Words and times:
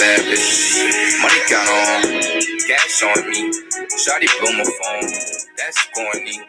bad 0.00 0.20
bitches. 0.22 1.22
Money 1.22 1.42
count 1.48 1.70
on, 1.70 2.02
gas 2.68 3.04
on 3.04 3.30
me. 3.30 3.52
Shawty 4.00 4.28
blow 4.40 4.52
my 4.58 4.64
phone. 4.64 5.10
That's 5.58 5.88
corny. 5.94 6.40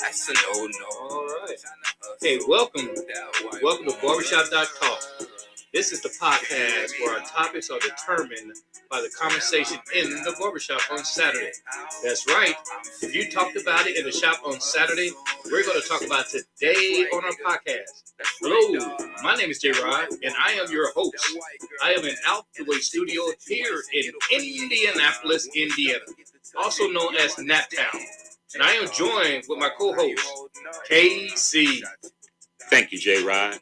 That's 0.00 0.30
a 0.30 0.34
no 0.34 0.66
no. 0.66 0.86
All 1.10 1.26
right. 1.26 1.58
Hey, 2.22 2.38
welcome. 2.48 2.88
Welcome 3.62 3.86
to 3.86 3.96
Barbershop.talk. 4.02 4.99
This 5.72 5.92
is 5.92 6.00
the 6.02 6.08
podcast 6.08 6.90
where 7.00 7.16
our 7.16 7.24
topics 7.24 7.70
are 7.70 7.78
determined 7.78 8.56
by 8.90 9.00
the 9.00 9.10
conversation 9.16 9.78
in 9.94 10.10
the 10.10 10.34
barbershop 10.40 10.80
on 10.90 11.04
Saturday. 11.04 11.52
That's 12.02 12.26
right. 12.26 12.56
If 13.02 13.14
you 13.14 13.30
talked 13.30 13.56
about 13.56 13.86
it 13.86 13.96
in 13.96 14.04
the 14.04 14.10
shop 14.10 14.40
on 14.44 14.60
Saturday, 14.60 15.10
we're 15.44 15.62
going 15.62 15.80
to 15.80 15.88
talk 15.88 16.04
about 16.04 16.26
today 16.28 17.06
on 17.14 17.22
our 17.24 17.30
podcast. 17.46 18.02
Hello, 18.40 18.96
my 19.22 19.36
name 19.36 19.48
is 19.50 19.60
J 19.60 19.70
Rod, 19.70 20.08
and 20.24 20.34
I 20.44 20.54
am 20.54 20.72
your 20.72 20.92
host. 20.92 21.38
I 21.84 21.92
am 21.92 22.04
in 22.04 22.16
Out 22.26 22.46
the 22.56 22.64
Way 22.64 22.78
Studio 22.78 23.22
here 23.46 23.80
in 23.92 24.12
Indianapolis, 24.32 25.48
Indiana, 25.54 26.00
also 26.58 26.88
known 26.88 27.14
as 27.14 27.36
Naptown. 27.36 28.00
And 28.54 28.64
I 28.64 28.72
am 28.72 28.90
joined 28.90 29.44
with 29.48 29.60
my 29.60 29.70
co-host, 29.78 30.28
KC. 30.90 31.80
Thank 32.70 32.90
you, 32.90 32.98
J 32.98 33.22
Rod. 33.22 33.60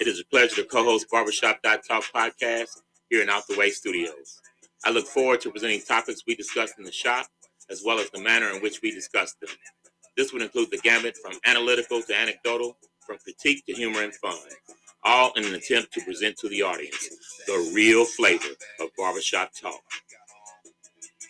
It 0.00 0.06
is 0.06 0.20
a 0.20 0.24
pleasure 0.26 0.56
to 0.56 0.64
co 0.64 0.84
host 0.84 1.06
Barbershop.talk 1.10 2.04
podcast 2.14 2.82
here 3.10 3.22
in 3.22 3.30
Out 3.30 3.48
the 3.48 3.56
Way 3.58 3.70
Studios. 3.70 4.40
I 4.84 4.90
look 4.90 5.06
forward 5.06 5.40
to 5.40 5.50
presenting 5.50 5.80
topics 5.80 6.22
we 6.26 6.36
discussed 6.36 6.74
in 6.78 6.84
the 6.84 6.92
shop, 6.92 7.26
as 7.70 7.82
well 7.84 7.98
as 7.98 8.10
the 8.10 8.20
manner 8.20 8.50
in 8.50 8.62
which 8.62 8.80
we 8.82 8.92
discuss 8.92 9.34
them. 9.40 9.50
This 10.16 10.32
would 10.32 10.42
include 10.42 10.70
the 10.70 10.78
gamut 10.78 11.16
from 11.16 11.34
analytical 11.46 12.02
to 12.02 12.14
anecdotal, 12.16 12.76
from 13.06 13.18
critique 13.24 13.64
to 13.66 13.74
humor 13.74 14.02
and 14.04 14.14
fun, 14.14 14.38
all 15.04 15.32
in 15.34 15.44
an 15.46 15.54
attempt 15.54 15.92
to 15.94 16.02
present 16.02 16.36
to 16.38 16.48
the 16.48 16.62
audience 16.62 17.08
the 17.46 17.72
real 17.74 18.04
flavor 18.04 18.54
of 18.80 18.90
barbershop 18.98 19.50
talk. 19.60 19.80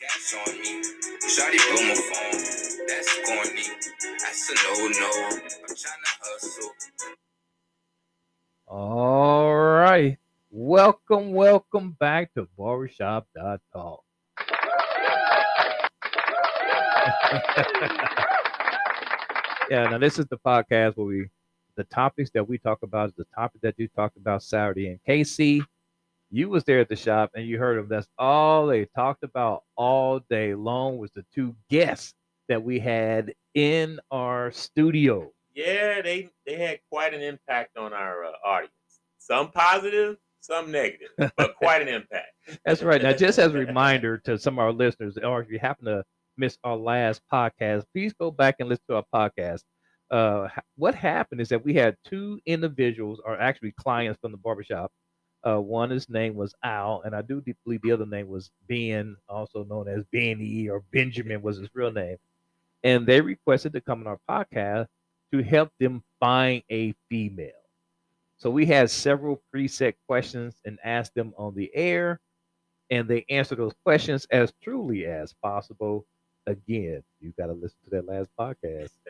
Gas 0.00 0.36
on 0.46 0.60
me. 0.60 0.82
Blow 1.68 1.88
my 1.88 1.94
phone. 1.94 2.86
That's 2.88 3.16
corny. 3.26 3.64
That's 4.20 4.50
a 4.50 4.54
no 4.54 4.88
no. 4.88 5.10
I'm 5.28 5.76
trying 5.76 5.76
to 5.76 6.12
hustle. 6.22 6.70
All 8.70 9.56
right. 9.56 10.18
Welcome, 10.50 11.32
welcome 11.32 11.92
back 11.98 12.34
to 12.34 12.46
Barbershop.talk. 12.58 14.02
yeah, 19.70 19.84
now 19.88 19.96
this 19.96 20.18
is 20.18 20.26
the 20.26 20.36
podcast 20.36 20.98
where 20.98 21.06
we 21.06 21.28
the 21.76 21.84
topics 21.84 22.30
that 22.34 22.46
we 22.46 22.58
talk 22.58 22.82
about 22.82 23.08
is 23.08 23.14
the 23.16 23.24
topic 23.34 23.62
that 23.62 23.74
you 23.78 23.88
talked 23.88 24.18
about 24.18 24.42
Saturday. 24.42 24.88
And 24.88 25.02
Casey, 25.06 25.62
you 26.30 26.50
was 26.50 26.64
there 26.64 26.80
at 26.80 26.90
the 26.90 26.96
shop 26.96 27.30
and 27.34 27.46
you 27.46 27.58
heard 27.58 27.78
them. 27.78 27.88
That's 27.88 28.08
all 28.18 28.66
they 28.66 28.84
talked 28.84 29.22
about 29.22 29.62
all 29.76 30.20
day 30.28 30.54
long 30.54 30.98
was 30.98 31.10
the 31.12 31.24
two 31.34 31.56
guests 31.70 32.12
that 32.48 32.62
we 32.62 32.80
had 32.80 33.32
in 33.54 33.98
our 34.10 34.50
studio. 34.50 35.32
Yeah, 35.58 36.02
they, 36.02 36.30
they 36.46 36.54
had 36.54 36.78
quite 36.88 37.14
an 37.14 37.20
impact 37.20 37.76
on 37.76 37.92
our 37.92 38.26
uh, 38.26 38.30
audience. 38.46 38.72
Some 39.18 39.50
positive, 39.50 40.16
some 40.38 40.70
negative, 40.70 41.08
but 41.36 41.56
quite 41.58 41.82
an 41.82 41.88
impact. 41.88 42.28
That's 42.64 42.84
right. 42.84 43.02
Now, 43.02 43.12
just 43.12 43.40
as 43.40 43.52
a 43.52 43.58
reminder 43.58 44.18
to 44.18 44.38
some 44.38 44.54
of 44.54 44.60
our 44.60 44.72
listeners, 44.72 45.18
or 45.18 45.42
if 45.42 45.50
you 45.50 45.58
happen 45.58 45.86
to 45.86 46.04
miss 46.36 46.58
our 46.62 46.76
last 46.76 47.22
podcast, 47.32 47.86
please 47.92 48.12
go 48.12 48.30
back 48.30 48.54
and 48.60 48.68
listen 48.68 48.84
to 48.88 49.02
our 49.02 49.04
podcast. 49.12 49.62
Uh, 50.12 50.46
what 50.76 50.94
happened 50.94 51.40
is 51.40 51.48
that 51.48 51.64
we 51.64 51.74
had 51.74 51.96
two 52.04 52.38
individuals, 52.46 53.20
or 53.24 53.36
actually 53.40 53.72
clients 53.72 54.20
from 54.20 54.30
the 54.30 54.38
barbershop. 54.38 54.92
Uh, 55.42 55.60
one, 55.60 55.90
his 55.90 56.08
name 56.08 56.36
was 56.36 56.54
Al, 56.62 57.02
and 57.04 57.16
I 57.16 57.22
do 57.22 57.42
believe 57.64 57.82
the 57.82 57.90
other 57.90 58.06
name 58.06 58.28
was 58.28 58.52
Ben, 58.68 59.16
also 59.28 59.64
known 59.64 59.88
as 59.88 60.04
Benny 60.12 60.68
or 60.68 60.84
Benjamin 60.92 61.42
was 61.42 61.58
his 61.58 61.68
real 61.74 61.90
name. 61.90 62.16
And 62.84 63.04
they 63.04 63.20
requested 63.20 63.72
to 63.72 63.80
come 63.80 64.06
on 64.06 64.06
our 64.06 64.20
podcast 64.30 64.86
to 65.32 65.42
help 65.42 65.70
them 65.78 66.02
find 66.20 66.62
a 66.70 66.94
female. 67.08 67.50
So 68.38 68.50
we 68.50 68.66
had 68.66 68.90
several 68.90 69.42
preset 69.54 69.94
questions 70.06 70.54
and 70.64 70.78
asked 70.84 71.14
them 71.14 71.34
on 71.36 71.54
the 71.54 71.70
air, 71.74 72.20
and 72.90 73.08
they 73.08 73.24
answered 73.28 73.58
those 73.58 73.74
questions 73.84 74.26
as 74.30 74.52
truly 74.62 75.06
as 75.06 75.34
possible. 75.42 76.06
Again, 76.46 77.02
you 77.20 77.32
got 77.36 77.46
to 77.46 77.52
listen 77.52 77.78
to 77.84 77.90
that 77.90 78.06
last 78.06 78.30
podcast. 78.38 78.90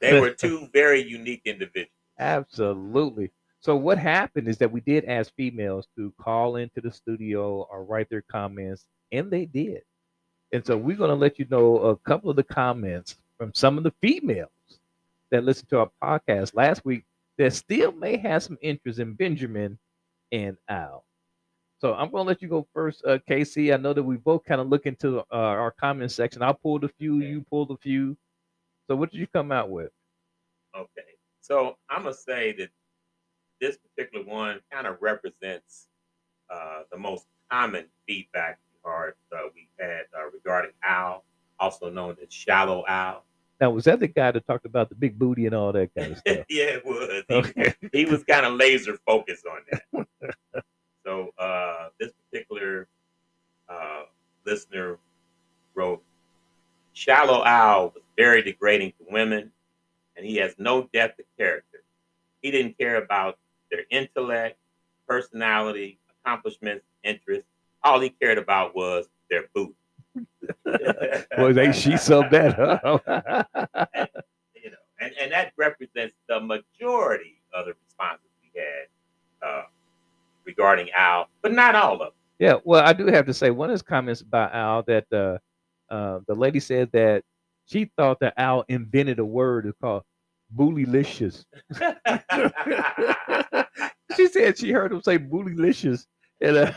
They 0.00 0.20
were 0.20 0.30
two 0.30 0.68
very 0.72 1.00
unique 1.00 1.42
individuals. 1.44 1.88
Absolutely. 2.18 3.30
So 3.60 3.76
what 3.76 3.96
happened 3.96 4.48
is 4.48 4.58
that 4.58 4.70
we 4.72 4.80
did 4.80 5.04
ask 5.04 5.32
females 5.36 5.86
to 5.96 6.12
call 6.20 6.56
into 6.56 6.80
the 6.80 6.90
studio 6.90 7.66
or 7.70 7.84
write 7.84 8.10
their 8.10 8.22
comments, 8.22 8.84
and 9.12 9.30
they 9.30 9.46
did. 9.46 9.82
And 10.52 10.66
so 10.66 10.76
we're 10.76 10.96
going 10.96 11.10
to 11.10 11.16
let 11.16 11.38
you 11.38 11.46
know 11.48 11.76
a 11.78 11.96
couple 11.96 12.28
of 12.28 12.36
the 12.36 12.42
comments 12.42 13.16
from 13.42 13.52
some 13.54 13.76
of 13.76 13.82
the 13.82 13.92
females 14.00 14.50
that 15.32 15.42
listened 15.42 15.68
to 15.68 15.80
our 15.80 15.90
podcast 16.00 16.54
last 16.54 16.84
week 16.84 17.02
that 17.38 17.52
still 17.52 17.90
may 17.90 18.16
have 18.16 18.40
some 18.40 18.56
interest 18.62 19.00
in 19.00 19.14
Benjamin 19.14 19.76
and 20.30 20.56
Al. 20.68 21.04
So 21.80 21.92
I'm 21.92 22.12
going 22.12 22.24
to 22.24 22.28
let 22.28 22.40
you 22.40 22.46
go 22.46 22.68
first, 22.72 23.04
uh, 23.04 23.18
Casey. 23.26 23.72
I 23.72 23.78
know 23.78 23.92
that 23.94 24.02
we 24.04 24.16
both 24.16 24.44
kind 24.44 24.60
of 24.60 24.68
look 24.68 24.86
into 24.86 25.18
uh, 25.18 25.24
our 25.32 25.72
comment 25.72 26.12
section. 26.12 26.40
I 26.40 26.52
pulled 26.52 26.84
a 26.84 26.88
few, 26.88 27.16
you 27.16 27.44
pulled 27.50 27.72
a 27.72 27.76
few. 27.78 28.16
So 28.86 28.94
what 28.94 29.10
did 29.10 29.18
you 29.18 29.26
come 29.26 29.50
out 29.50 29.70
with? 29.70 29.90
Okay. 30.76 31.16
So 31.40 31.76
I'm 31.90 32.04
going 32.04 32.14
to 32.14 32.20
say 32.20 32.52
that 32.58 32.68
this 33.60 33.76
particular 33.76 34.24
one 34.24 34.60
kind 34.70 34.86
of 34.86 34.98
represents 35.00 35.88
uh, 36.48 36.82
the 36.92 36.96
most 36.96 37.26
common 37.50 37.86
feedback 38.06 38.60
we 38.70 38.88
heard 38.88 39.14
uh, 39.32 39.38
we 39.52 39.66
had 39.80 40.02
uh, 40.16 40.30
regarding 40.32 40.70
Al, 40.84 41.24
also 41.58 41.90
known 41.90 42.16
as 42.22 42.32
Shallow 42.32 42.84
Al. 42.86 43.24
Now, 43.62 43.70
was 43.70 43.84
that 43.84 44.00
the 44.00 44.08
guy 44.08 44.32
that 44.32 44.44
talked 44.44 44.66
about 44.66 44.88
the 44.88 44.96
big 44.96 45.16
booty 45.16 45.46
and 45.46 45.54
all 45.54 45.70
that 45.70 45.94
kind 45.96 46.10
of 46.10 46.18
stuff? 46.18 46.38
yeah, 46.50 46.64
it 46.64 46.84
was. 46.84 47.22
He, 47.28 47.34
Okay. 47.36 47.74
he 47.92 48.04
was 48.04 48.24
kind 48.24 48.44
of 48.44 48.54
laser 48.54 48.98
focused 49.06 49.46
on 49.46 49.60
that. 49.70 50.64
so 51.06 51.30
uh, 51.38 51.90
this 52.00 52.10
particular 52.28 52.88
uh, 53.68 54.02
listener 54.44 54.98
wrote, 55.76 56.02
"Shallow 56.92 57.44
Al 57.44 57.92
was 57.94 58.02
very 58.16 58.42
degrading 58.42 58.94
to 58.98 59.06
women, 59.08 59.52
and 60.16 60.26
he 60.26 60.38
has 60.38 60.56
no 60.58 60.88
depth 60.92 61.20
of 61.20 61.26
character. 61.38 61.84
He 62.40 62.50
didn't 62.50 62.76
care 62.76 62.96
about 62.96 63.38
their 63.70 63.84
intellect, 63.90 64.58
personality, 65.06 66.00
accomplishments, 66.24 66.84
interests. 67.04 67.46
All 67.84 68.00
he 68.00 68.10
cared 68.10 68.38
about 68.38 68.74
was 68.74 69.06
their 69.30 69.44
boot." 69.54 69.76
Boy, 71.36 71.52
they 71.52 71.72
she 71.72 71.92
subbed 71.92 72.30
that 72.30 72.58
up. 72.58 73.02
you 74.54 74.70
know, 74.70 74.76
and, 75.00 75.12
and 75.20 75.32
that 75.32 75.52
represents 75.56 76.14
the 76.28 76.40
majority 76.40 77.40
of 77.54 77.66
the 77.66 77.74
responses 77.86 78.26
we 78.42 78.60
had 78.60 79.48
uh, 79.48 79.62
regarding 80.44 80.90
Al, 80.90 81.28
but 81.42 81.52
not 81.52 81.74
all 81.74 81.94
of 81.94 81.98
them. 82.00 82.10
yeah, 82.38 82.54
well, 82.64 82.84
I 82.84 82.92
do 82.92 83.06
have 83.06 83.26
to 83.26 83.34
say 83.34 83.50
one 83.50 83.70
of 83.70 83.74
his 83.74 83.82
comments 83.82 84.20
about 84.20 84.54
Al 84.54 84.82
that 84.84 85.06
uh, 85.12 85.38
uh, 85.92 86.20
the 86.26 86.34
lady 86.34 86.60
said 86.60 86.90
that 86.92 87.22
she 87.66 87.90
thought 87.96 88.20
that 88.20 88.34
Al 88.36 88.64
invented 88.68 89.18
a 89.18 89.24
word 89.24 89.72
called 89.80 90.02
boolylicious. 90.56 91.44
she 94.16 94.26
said 94.28 94.58
she 94.58 94.70
heard 94.72 94.92
him 94.92 95.02
say 95.02 95.18
boolylicious, 95.18 96.06
and, 96.40 96.56
uh, 96.58 96.72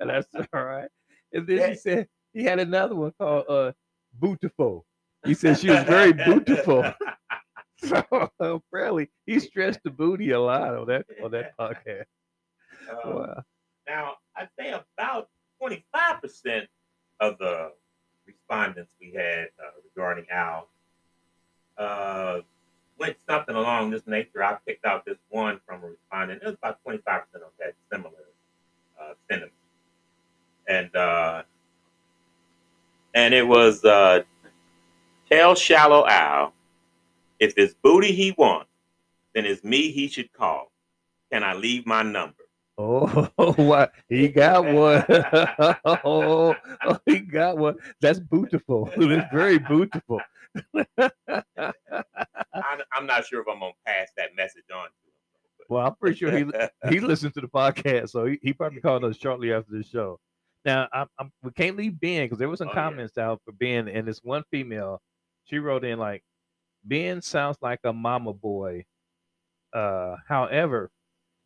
and 0.00 0.10
that's 0.10 0.26
all 0.52 0.64
right. 0.64 0.88
And 1.32 1.46
then 1.46 1.70
she 1.70 1.78
said 1.78 2.08
he 2.32 2.44
had 2.44 2.58
another 2.58 2.94
one 2.94 3.12
called 3.18 3.44
uh, 3.48 3.72
bootiful. 4.20 4.84
He 5.24 5.34
said 5.34 5.58
she 5.58 5.70
was 5.70 5.84
very 5.84 6.12
bootiful. 6.12 6.94
So 7.84 8.30
apparently 8.40 9.10
he 9.26 9.40
stressed 9.40 9.80
the 9.82 9.90
booty 9.90 10.30
a 10.30 10.40
lot 10.40 10.76
on 10.76 10.86
that 10.86 11.04
on 11.22 11.32
that 11.32 11.56
podcast. 11.58 12.04
Um, 13.04 13.14
Wow. 13.14 13.42
Now, 13.88 14.12
I'd 14.36 14.48
say 14.56 14.70
about 14.70 15.28
25% 15.60 16.66
of 17.20 17.38
the 17.38 17.72
respondents 18.26 18.92
we 19.00 19.12
had 19.12 19.48
uh, 19.58 19.72
regarding 19.84 20.26
Al 20.30 20.68
uh, 21.76 22.40
went 22.98 23.16
something 23.28 23.56
along 23.56 23.90
this 23.90 24.06
nature. 24.06 24.44
I 24.44 24.56
picked 24.66 24.84
out 24.84 25.04
this 25.04 25.18
one 25.28 25.60
from 25.66 25.82
a 25.82 25.88
respondent. 25.88 26.42
It 26.42 26.46
was 26.46 26.54
about 26.54 26.78
25% 26.86 27.04
of 27.34 27.52
that 27.58 27.74
similar 27.90 28.12
uh, 29.00 29.14
sentiments. 29.28 29.56
And, 30.68 30.94
uh, 30.94 31.42
and 33.14 33.34
it 33.34 33.46
was 33.46 33.84
uh, 33.84 34.22
Tell 35.30 35.54
Shallow 35.54 36.06
Al, 36.06 36.52
if 37.40 37.54
it's 37.56 37.74
booty 37.82 38.12
he 38.12 38.32
wants, 38.36 38.70
then 39.34 39.46
it's 39.46 39.64
me 39.64 39.90
he 39.90 40.08
should 40.08 40.32
call. 40.32 40.70
Can 41.32 41.42
I 41.42 41.54
leave 41.54 41.86
my 41.86 42.02
number? 42.02 42.34
Oh, 42.78 43.06
what 43.56 43.92
he 44.08 44.28
got 44.28 44.64
one. 44.64 45.04
oh, 45.84 46.54
oh, 46.84 46.98
he 47.06 47.20
got 47.20 47.58
one. 47.58 47.76
That's 48.00 48.18
beautiful. 48.18 48.90
That's 48.96 49.32
very 49.32 49.58
beautiful. 49.58 50.20
I, 50.98 51.10
I'm 52.92 53.06
not 53.06 53.26
sure 53.26 53.40
if 53.40 53.48
I'm 53.48 53.60
gonna 53.60 53.72
pass 53.86 54.08
that 54.16 54.34
message 54.36 54.64
on. 54.74 54.88
Well, 55.68 55.86
I'm 55.86 55.94
pretty 55.94 56.16
sure 56.16 56.36
he 56.36 56.44
he 56.90 57.00
listened 57.00 57.34
to 57.34 57.40
the 57.40 57.48
podcast, 57.48 58.10
so 58.10 58.26
he, 58.26 58.38
he 58.42 58.52
probably 58.52 58.80
called 58.80 59.04
us 59.04 59.16
shortly 59.16 59.52
after 59.52 59.72
the 59.72 59.84
show. 59.84 60.18
Now, 60.64 60.88
I'm, 60.92 61.06
I'm 61.18 61.32
we 61.42 61.50
can't 61.52 61.76
leave 61.76 61.98
Ben 62.00 62.24
because 62.24 62.38
there 62.38 62.48
was 62.48 62.58
some 62.58 62.68
Oh, 62.68 62.72
yeah. 62.74 62.82
comments 62.84 63.18
out 63.18 63.40
for 63.44 63.52
Ben, 63.52 63.88
and 63.88 64.06
this 64.06 64.20
one 64.22 64.44
female, 64.50 65.00
she 65.44 65.58
wrote 65.58 65.84
in 65.84 65.98
like, 65.98 66.22
Ben 66.84 67.20
sounds 67.22 67.56
like 67.60 67.80
a 67.84 67.92
mama 67.92 68.32
boy. 68.32 68.84
Uh, 69.72 70.16
however, 70.28 70.90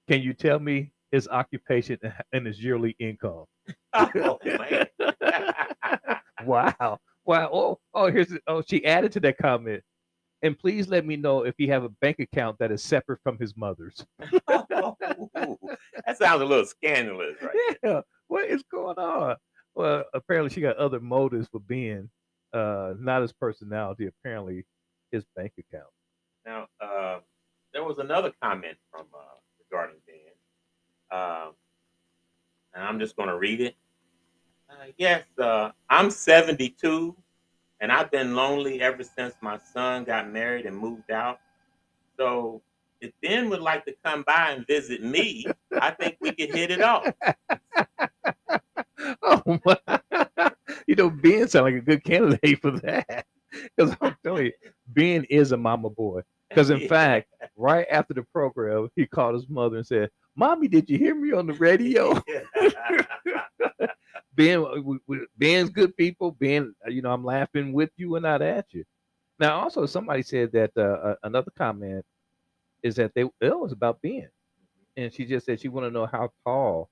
can 0.09 0.21
you 0.23 0.35
tell 0.35 0.59
me 0.59 0.93
his 1.13 1.29
occupation 1.29 1.99
and- 2.33 2.47
his 2.47 2.63
yearly 2.63 2.95
income? 2.99 3.45
oh. 3.95 4.39
Wow, 6.45 6.99
wow. 7.25 7.51
Oh, 7.53 7.79
oh, 7.95 8.11
here's 8.11 8.33
oh, 8.47 8.63
she 8.63 8.85
added 8.85 9.11
to 9.13 9.21
that 9.21 9.39
comment. 9.39 9.83
And 10.43 10.57
please 10.57 10.87
let 10.87 11.05
me 11.05 11.17
know 11.17 11.45
if 11.45 11.55
he 11.59 11.67
have 11.69 11.83
a 11.83 11.89
bank 11.89 12.21
account 12.21 12.59
that 12.61 12.71
is 12.71 12.85
separate 12.85 13.21
from 13.25 13.37
his 13.39 13.57
mother's. 13.57 14.05
that 14.47 16.17
sounds 16.19 16.43
a 16.43 16.45
little 16.45 16.67
scandalous, 16.67 17.37
right? 17.43 17.77
yeah, 17.83 18.01
what 18.29 18.49
is 18.49 18.63
going 18.71 18.99
on? 18.99 19.37
Well, 19.75 20.05
apparently 20.15 20.53
she 20.53 20.61
got 20.61 20.77
other 20.77 21.01
motives 21.01 21.49
for 21.51 21.61
being 21.61 22.11
uh 22.53 22.95
not 22.99 23.23
his 23.23 23.33
personality, 23.33 24.07
apparently 24.07 24.65
his 25.11 25.25
bank 25.37 25.53
account. 25.59 25.91
Now, 26.45 26.69
uh, 26.81 27.19
there 27.73 27.85
was 27.85 27.99
another 27.99 28.33
comment 28.41 28.77
from 28.91 29.07
uh, 29.13 29.19
regarding 29.59 29.97
Ben, 30.07 31.19
um, 31.19 31.53
and 32.75 32.85
I'm 32.85 33.01
just 33.01 33.17
going 33.17 33.29
to 33.29 33.37
read 33.37 33.61
it. 33.61 33.75
Uh, 34.71 34.87
yes, 34.97 35.25
uh, 35.39 35.71
I'm 35.91 36.11
72, 36.11 37.17
and 37.81 37.93
I've 37.93 38.11
been 38.11 38.35
lonely 38.35 38.81
ever 38.81 39.03
since 39.03 39.35
my 39.41 39.59
son 39.73 40.05
got 40.05 40.33
married 40.33 40.67
and 40.67 40.77
moved 40.77 41.11
out. 41.11 41.41
So, 42.17 42.63
if 43.01 43.13
Ben 43.23 43.51
would 43.51 43.61
like 43.61 43.85
to 43.87 43.95
come 44.05 44.23
by 44.27 44.53
and 44.53 44.67
visit 44.67 45.03
me, 45.03 45.47
I 45.81 45.91
think 45.91 46.17
we 46.21 46.31
could 46.33 46.55
hit 46.55 46.71
it 46.71 46.81
off. 46.81 47.07
Oh 49.23 49.59
my 49.65 49.79
you 50.87 50.95
know, 50.95 51.11
Ben 51.11 51.49
sound 51.49 51.67
like 51.67 51.75
a 51.75 51.81
good 51.81 52.05
candidate 52.05 52.61
for 52.61 52.73
that. 52.81 53.27
Because 53.77 53.97
I'm 54.03 54.17
telling 54.23 54.47
you, 54.47 54.53
Ben 54.89 55.25
is 55.31 55.53
a 55.53 55.57
mama 55.57 55.89
boy. 55.89 56.21
Because 56.51 56.69
in 56.71 56.81
fact, 56.89 57.29
right 57.57 57.87
after 57.91 58.13
the 58.13 58.25
program, 58.25 58.89
he 58.97 59.07
called 59.07 59.35
his 59.35 59.49
mother 59.49 59.77
and 59.79 59.87
said, 59.87 60.11
Mommy, 60.37 60.69
did 60.69 60.91
you 60.91 60.99
hear 60.99 61.15
me 61.15 61.33
on 61.33 61.47
the 61.47 61.55
radio? 61.55 62.21
Ben, 64.35 64.63
we- 64.85 64.99
we- 65.07 65.27
Ben's 65.37 65.71
good 65.71 65.97
people. 65.97 66.33
Ben, 66.33 66.75
uh, 66.87 66.91
you 66.91 67.01
know, 67.03 67.13
I'm 67.13 67.25
laughing 67.25 67.73
with 67.73 67.91
you 67.97 68.17
and 68.17 68.25
not 68.25 68.43
at 68.43 68.67
you. 68.73 68.85
Now, 69.39 69.61
also, 69.61 69.87
somebody 69.87 70.23
said 70.23 70.53
that 70.53 70.73
uh, 70.77 70.81
uh, 70.83 71.15
another 71.23 71.51
comment 71.57 72.05
is 72.83 72.97
that 72.97 73.13
they 73.15 73.23
it 73.41 73.59
was 73.59 73.73
about 73.73 74.03
Ben, 74.03 74.29
and 74.97 75.13
she 75.13 75.25
just 75.27 75.47
said 75.47 75.61
she 75.61 75.69
want 75.69 75.87
to 75.87 75.91
know 75.91 76.07
how 76.07 76.31
tall 76.47 76.91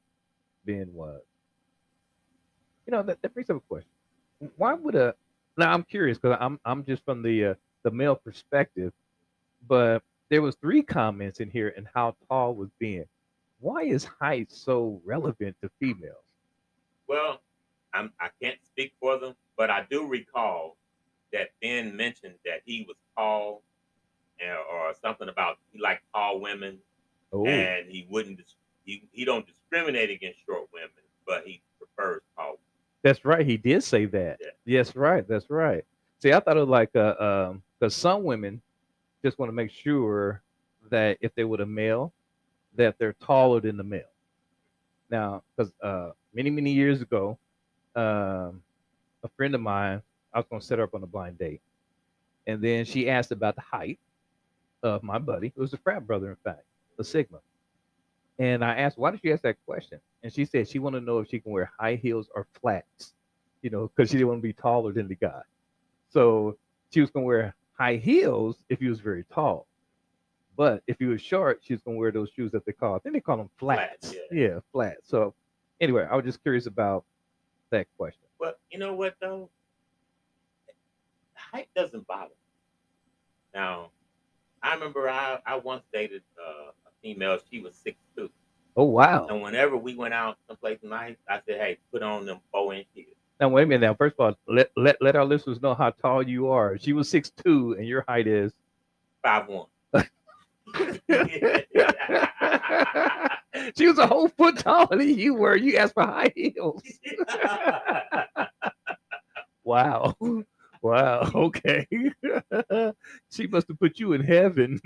Ben 0.64 0.88
was. 0.92 1.20
You 2.86 2.92
know, 2.92 3.02
that, 3.02 3.22
that 3.22 3.32
brings 3.32 3.50
up 3.50 3.56
a 3.56 3.60
question. 3.60 3.90
Why 4.56 4.74
would 4.74 4.94
a 4.94 5.14
now 5.56 5.72
I'm 5.72 5.84
curious 5.84 6.18
because 6.18 6.36
I'm 6.40 6.60
I'm 6.64 6.84
just 6.84 7.04
from 7.04 7.22
the 7.22 7.46
uh, 7.46 7.54
the 7.82 7.90
male 7.90 8.16
perspective, 8.16 8.92
but 9.66 10.02
there 10.30 10.42
was 10.42 10.56
three 10.56 10.82
comments 10.82 11.40
in 11.40 11.50
here 11.50 11.72
and 11.76 11.86
how 11.94 12.16
tall 12.28 12.54
was 12.54 12.68
Ben. 12.80 13.04
Why 13.60 13.82
is 13.84 14.04
height 14.04 14.52
so 14.52 15.00
relevant 15.04 15.56
to 15.62 15.70
females? 15.80 16.16
Well, 17.06 17.40
I'm, 17.92 18.12
I 18.20 18.28
can't 18.42 18.58
speak 18.64 18.92
for 19.00 19.18
them, 19.18 19.34
but 19.56 19.70
I 19.70 19.86
do 19.90 20.06
recall 20.06 20.76
that 21.32 21.50
Ben 21.62 21.96
mentioned 21.96 22.34
that 22.44 22.60
he 22.64 22.84
was 22.86 22.96
tall, 23.16 23.62
and, 24.40 24.56
or 24.70 24.92
something 25.00 25.28
about 25.28 25.58
he 25.72 25.80
liked 25.80 26.02
tall 26.12 26.40
women, 26.40 26.78
Oh, 27.32 27.46
and 27.46 27.88
he 27.88 28.06
wouldn't 28.10 28.40
he 28.84 29.08
he 29.12 29.24
don't 29.24 29.46
discriminate 29.46 30.10
against 30.10 30.38
short 30.46 30.68
women, 30.72 30.90
but 31.26 31.44
he 31.44 31.62
prefers 31.78 32.22
tall. 32.36 32.58
That's 33.02 33.24
right. 33.24 33.46
He 33.46 33.56
did 33.56 33.82
say 33.84 34.06
that. 34.06 34.38
Yeah. 34.40 34.48
Yes, 34.64 34.96
right. 34.96 35.26
That's 35.28 35.50
right. 35.50 35.84
See, 36.22 36.32
I 36.32 36.40
thought 36.40 36.56
it 36.56 36.60
was 36.60 36.68
like 36.68 36.90
uh, 36.96 37.14
um, 37.18 37.62
because 37.78 37.94
some 37.94 38.24
women 38.24 38.62
just 39.22 39.38
want 39.38 39.48
to 39.50 39.54
make 39.54 39.70
sure 39.70 40.42
that 40.90 41.18
if 41.20 41.34
they 41.34 41.44
were 41.44 41.60
a 41.60 41.66
male, 41.66 42.12
that 42.76 42.96
they're 42.98 43.14
taller 43.14 43.60
than 43.60 43.76
the 43.76 43.84
male. 43.84 44.02
Now, 45.10 45.42
because 45.56 45.72
uh, 45.82 46.10
many 46.32 46.50
many 46.50 46.72
years 46.72 47.02
ago, 47.02 47.38
um, 47.94 48.62
a 49.22 49.28
friend 49.36 49.54
of 49.54 49.60
mine, 49.60 50.02
I 50.32 50.38
was 50.38 50.46
going 50.48 50.60
to 50.60 50.66
set 50.66 50.78
her 50.78 50.84
up 50.84 50.94
on 50.94 51.02
a 51.02 51.06
blind 51.06 51.38
date, 51.38 51.60
and 52.46 52.62
then 52.62 52.84
she 52.84 53.08
asked 53.08 53.32
about 53.32 53.54
the 53.54 53.62
height 53.62 53.98
of 54.82 55.02
my 55.02 55.18
buddy. 55.18 55.48
It 55.48 55.60
was 55.60 55.72
a 55.72 55.78
frat 55.78 56.06
brother, 56.06 56.30
in 56.30 56.36
fact, 56.44 56.64
a 56.98 57.04
Sigma. 57.04 57.38
And 58.38 58.64
I 58.64 58.74
asked, 58.76 58.98
why 58.98 59.10
did 59.10 59.20
she 59.20 59.32
ask 59.32 59.42
that 59.42 59.56
question? 59.64 60.00
And 60.22 60.32
she 60.32 60.44
said 60.44 60.68
she 60.68 60.78
wanted 60.78 61.00
to 61.00 61.06
know 61.06 61.18
if 61.18 61.28
she 61.28 61.38
can 61.40 61.52
wear 61.52 61.70
high 61.78 61.94
heels 61.94 62.28
or 62.34 62.46
flats, 62.60 63.14
you 63.62 63.70
know, 63.70 63.90
because 63.94 64.10
she 64.10 64.16
didn't 64.16 64.28
want 64.28 64.38
to 64.38 64.42
be 64.42 64.52
taller 64.52 64.92
than 64.92 65.06
the 65.08 65.14
guy. 65.14 65.42
So 66.10 66.56
she 66.92 67.00
was 67.00 67.10
going 67.10 67.24
to 67.24 67.26
wear 67.28 67.54
high 67.78 67.96
heels 67.96 68.56
if 68.68 68.80
he 68.80 68.88
was 68.88 69.00
very 69.00 69.24
tall. 69.32 69.66
But 70.56 70.82
if 70.86 70.98
he 70.98 71.06
was 71.06 71.20
short, 71.20 71.60
she 71.62 71.74
was 71.74 71.82
going 71.82 71.96
to 71.96 72.00
wear 72.00 72.12
those 72.12 72.30
shoes 72.30 72.52
that 72.52 72.64
they 72.64 72.72
call, 72.72 72.94
I 72.94 72.98
think 72.98 73.14
they 73.14 73.20
call 73.20 73.36
them 73.36 73.50
flats. 73.56 74.10
Flats, 74.10 74.16
yeah. 74.30 74.58
flats. 74.72 75.08
So 75.08 75.34
anyway, 75.80 76.06
I 76.10 76.14
was 76.16 76.24
just 76.24 76.42
curious 76.42 76.66
about 76.66 77.04
that 77.70 77.86
question. 77.96 78.22
But 78.38 78.58
you 78.70 78.78
know 78.78 78.94
what 78.94 79.14
though, 79.20 79.50
height 81.34 81.68
doesn't 81.74 82.06
bother. 82.06 82.28
me. 82.28 82.34
Now, 83.54 83.90
I 84.62 84.74
remember 84.74 85.08
I 85.08 85.38
I 85.46 85.56
once 85.56 85.84
dated 85.92 86.22
uh, 86.38 86.70
female. 87.04 87.38
She 87.50 87.60
was 87.60 87.76
six 87.76 87.96
two. 88.16 88.30
Oh, 88.76 88.84
wow. 88.84 89.28
And 89.28 89.40
whenever 89.40 89.76
we 89.76 89.94
went 89.94 90.14
out 90.14 90.36
someplace 90.48 90.78
nice, 90.82 91.16
I 91.28 91.40
said, 91.46 91.60
"Hey, 91.60 91.78
put 91.92 92.02
on 92.02 92.26
them 92.26 92.40
four 92.50 92.74
inch 92.74 92.88
heels." 92.94 93.14
Now, 93.40 93.50
wait 93.50 93.64
a 93.64 93.66
minute. 93.66 93.86
Now, 93.86 93.94
first 93.94 94.16
of 94.18 94.24
all, 94.24 94.34
let, 94.48 94.70
let, 94.76 94.96
let 95.00 95.16
our 95.16 95.24
listeners 95.24 95.60
know 95.60 95.74
how 95.74 95.90
tall 95.90 96.26
you 96.26 96.48
are. 96.48 96.78
She 96.78 96.92
was 96.92 97.08
six 97.08 97.30
two, 97.30 97.74
and 97.78 97.86
your 97.86 98.04
height 98.08 98.26
is. 98.26 98.52
Five 99.22 99.48
one. 99.48 99.66
she 103.76 103.86
was 103.86 103.98
a 103.98 104.06
whole 104.06 104.28
foot 104.28 104.58
taller 104.58 104.96
than 104.96 105.18
you 105.18 105.34
were. 105.34 105.56
You 105.56 105.76
asked 105.76 105.94
for 105.94 106.04
high 106.04 106.32
heels. 106.34 106.82
Wow. 109.66 110.14
Wow. 110.84 111.30
Okay. 111.34 111.86
she 113.32 113.46
must 113.46 113.68
have 113.68 113.80
put 113.80 113.98
you 113.98 114.12
in 114.12 114.22
heaven. 114.22 114.78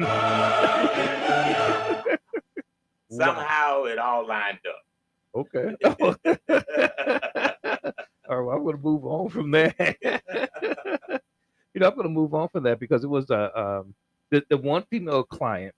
Somehow 3.11 3.83
it 3.85 3.99
all 3.99 4.25
lined 4.27 4.61
up. 4.69 4.85
Okay. 5.35 5.75
all 8.29 8.43
right. 8.43 8.55
I'm 8.57 8.63
going 8.63 8.77
to 8.77 8.83
move 8.83 9.05
on 9.07 9.29
from 9.29 9.51
that. 9.51 9.97
you 11.75 11.81
know, 11.81 11.89
I'm 11.89 11.95
going 11.97 12.05
to 12.05 12.09
move 12.09 12.33
on 12.33 12.49
from 12.49 12.63
that 12.63 12.79
because 12.79 13.03
it 13.03 13.09
was 13.09 13.29
uh, 13.33 13.51
um, 13.57 13.93
the, 14.31 14.45
the 14.49 14.57
one 14.57 14.85
female 14.91 15.25
client 15.25 15.75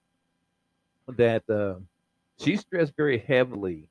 that 1.17 1.49
uh, 1.49 1.77
she 2.39 2.57
stressed 2.57 2.93
very 2.95 3.19
heavily 3.19 3.89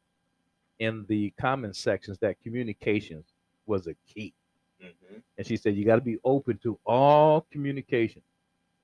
in 0.77 1.05
the 1.09 1.33
comment 1.41 1.75
sections 1.75 2.19
that 2.19 2.39
communications 2.43 3.33
was 3.65 3.88
a 3.88 3.95
key. 4.07 4.36
Mhm. 4.81 5.21
and 5.38 5.48
she 5.48 5.57
said 5.57 5.75
you 5.75 5.86
got 5.86 5.95
to 5.95 6.01
be 6.01 6.17
open 6.24 6.57
to 6.59 6.79
all 6.86 7.41
communication 7.51 8.21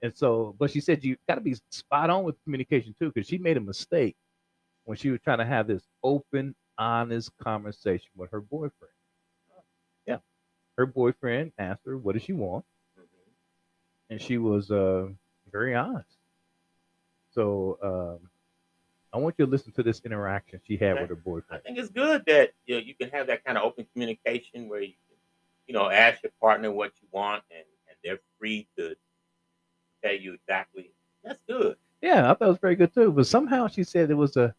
and 0.02 0.16
so 0.16 0.56
but 0.60 0.70
she 0.72 0.82
said 0.82 1.04
you 1.04 1.16
got 1.28 1.36
to 1.36 1.42
be 1.42 1.56
spot 1.70 2.10
on 2.10 2.24
with 2.24 2.42
communication 2.44 2.94
too 2.98 3.12
because 3.12 3.28
she 3.28 3.38
made 3.38 3.58
a 3.58 3.62
mistake 3.62 4.16
when 4.84 4.98
she 4.98 5.10
was 5.10 5.20
trying 5.22 5.38
to 5.38 5.46
have 5.46 5.68
this 5.68 5.84
open 6.04 6.54
honest 6.78 7.32
conversation 7.38 8.10
with 8.16 8.30
her 8.32 8.42
boyfriend 8.42 8.94
yeah 10.06 10.18
her 10.78 10.86
boyfriend 10.86 11.52
asked 11.58 11.86
her 11.86 11.98
what 11.98 12.14
does 12.14 12.24
she 12.24 12.34
want 12.34 12.66
Mhm. 13.00 13.06
and 14.10 14.22
she 14.22 14.38
was 14.38 14.72
uh, 14.72 15.08
very 15.52 15.74
honest 15.76 16.18
so 17.32 17.78
um, 18.22 18.30
i 19.14 19.18
want 19.18 19.36
you 19.38 19.46
to 19.46 19.52
listen 19.52 19.72
to 19.72 19.84
this 19.84 20.02
interaction 20.02 20.60
she 20.68 20.76
had 20.76 20.94
Okay. 20.94 21.02
with 21.02 21.10
her 21.10 21.16
boyfriend. 21.16 21.62
I 21.64 21.66
think 21.66 21.78
it's 21.78 21.90
good 21.90 22.26
that 22.28 22.52
you, 22.66 22.76
know, 22.76 22.82
you 22.82 22.96
can 22.96 23.10
have 23.12 23.28
that 23.28 23.44
kind 23.46 23.58
of 23.58 23.64
open 23.64 23.86
communication 23.94 24.68
where 24.68 24.82
you 24.82 24.94
can, 25.08 25.15
you 25.68 25.74
know, 25.74 25.90
ask 25.90 26.24
your 26.24 26.32
partner 26.42 26.72
what 26.72 26.94
you 27.02 27.08
want 27.12 27.44
and, 27.52 27.66
and 27.90 27.98
they're 28.04 28.20
free 28.40 28.68
to 28.78 28.96
tell 30.04 30.14
you 30.16 30.34
exactly. 30.34 30.92
That's 31.24 31.40
good. 31.48 31.78
Yeah, 32.02 32.32
I 32.32 32.34
thought 32.36 32.46
it 32.46 32.50
was 32.50 32.58
very 32.60 32.76
good 32.76 32.94
too. 32.94 33.12
But 33.12 33.28
somehow 33.28 33.68
she 33.68 33.84
said 33.84 34.12
it 34.12 34.16
was 34.16 34.38
a 34.38 34.54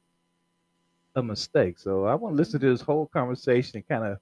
a 1.17 1.23
mistake. 1.23 1.79
So 1.79 2.05
I 2.07 2.15
want 2.15 2.35
to 2.35 2.37
listen 2.37 2.61
to 2.61 2.71
this 2.71 2.81
whole 2.83 3.07
conversation 3.07 3.77
and 3.79 3.89
kind 3.89 4.05
of 4.05 4.19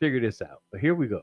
figure 0.00 0.20
this 0.20 0.42
out. 0.42 0.62
But 0.70 0.80
here 0.80 0.94
we 0.94 1.06
go. 1.08 1.22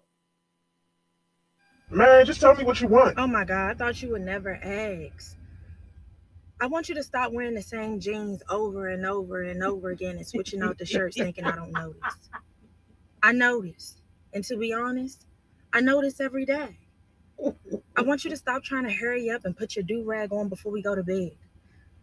Man, 1.89 2.25
just 2.25 2.39
tell 2.41 2.55
me 2.55 2.63
what 2.63 2.81
you 2.81 2.87
want. 2.87 3.17
Oh 3.17 3.27
my 3.27 3.43
God, 3.45 3.71
I 3.71 3.73
thought 3.73 4.01
you 4.01 4.11
would 4.11 4.21
never 4.21 4.55
ask. 4.55 5.37
I 6.61 6.67
want 6.67 6.89
you 6.89 6.95
to 6.95 7.03
stop 7.03 7.31
wearing 7.31 7.55
the 7.55 7.61
same 7.61 7.99
jeans 7.99 8.43
over 8.49 8.89
and 8.89 9.05
over 9.05 9.43
and 9.43 9.63
over 9.63 9.89
again 9.89 10.17
and 10.17 10.27
switching 10.27 10.61
out 10.61 10.77
the 10.77 10.85
shirts 10.85 11.15
thinking 11.17 11.45
I 11.45 11.55
don't 11.55 11.71
notice. 11.71 12.29
I 13.23 13.31
notice. 13.31 14.01
And 14.33 14.43
to 14.45 14.57
be 14.57 14.73
honest, 14.73 15.25
I 15.73 15.81
notice 15.81 16.19
every 16.19 16.45
day. 16.45 16.77
I 17.95 18.01
want 18.01 18.23
you 18.23 18.29
to 18.31 18.37
stop 18.37 18.63
trying 18.63 18.83
to 18.83 18.91
hurry 18.91 19.29
up 19.29 19.45
and 19.45 19.55
put 19.55 19.75
your 19.75 19.83
do 19.83 20.03
rag 20.03 20.33
on 20.33 20.49
before 20.49 20.71
we 20.71 20.81
go 20.81 20.93
to 20.95 21.03
bed. 21.03 21.31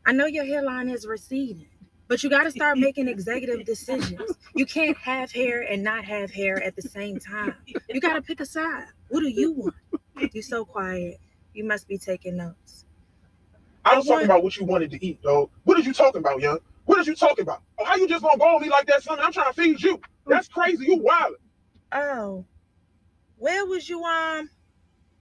I 0.06 0.12
know 0.12 0.26
your 0.26 0.44
hairline 0.44 0.88
is 0.88 1.06
receding, 1.06 1.66
but 2.08 2.22
you 2.22 2.30
got 2.30 2.44
to 2.44 2.50
start 2.50 2.78
making 2.78 3.08
executive 3.08 3.64
decisions. 3.66 4.20
You 4.54 4.64
can't 4.64 4.96
have 4.98 5.30
hair 5.32 5.60
and 5.62 5.82
not 5.82 6.04
have 6.04 6.30
hair 6.32 6.62
at 6.62 6.74
the 6.76 6.82
same 6.82 7.18
time. 7.18 7.54
You 7.88 8.00
got 8.00 8.14
to 8.14 8.22
pick 8.22 8.40
a 8.40 8.46
side. 8.46 8.86
What 9.08 9.20
do 9.20 9.28
you 9.28 9.52
want? 9.52 9.74
You're 10.32 10.42
so 10.42 10.64
quiet. 10.64 11.18
You 11.52 11.64
must 11.64 11.86
be 11.88 11.98
taking 11.98 12.36
notes. 12.36 12.84
I 13.84 13.96
was 13.96 14.06
I 14.06 14.10
want- 14.10 14.20
talking 14.20 14.24
about 14.26 14.42
what 14.42 14.56
you 14.56 14.64
wanted 14.64 14.90
to 14.92 15.04
eat, 15.04 15.20
dog. 15.22 15.50
What 15.64 15.78
are 15.78 15.82
you 15.82 15.92
talking 15.92 16.20
about, 16.20 16.40
young? 16.40 16.58
What 16.86 16.98
are 16.98 17.02
you 17.02 17.14
talking 17.16 17.42
about? 17.42 17.62
Oh, 17.78 17.84
how 17.84 17.96
you 17.96 18.08
just 18.08 18.22
gonna 18.22 18.38
go 18.38 18.44
on 18.56 18.62
me 18.62 18.68
like 18.70 18.86
that, 18.86 19.02
son? 19.02 19.18
I'm 19.20 19.32
trying 19.32 19.52
to 19.52 19.60
feed 19.60 19.82
you. 19.82 20.00
That's 20.26 20.48
crazy. 20.48 20.86
You 20.86 20.96
wild. 20.98 21.34
Oh, 21.92 22.44
where 23.38 23.64
was 23.66 23.88
you 23.88 24.02
um? 24.04 24.50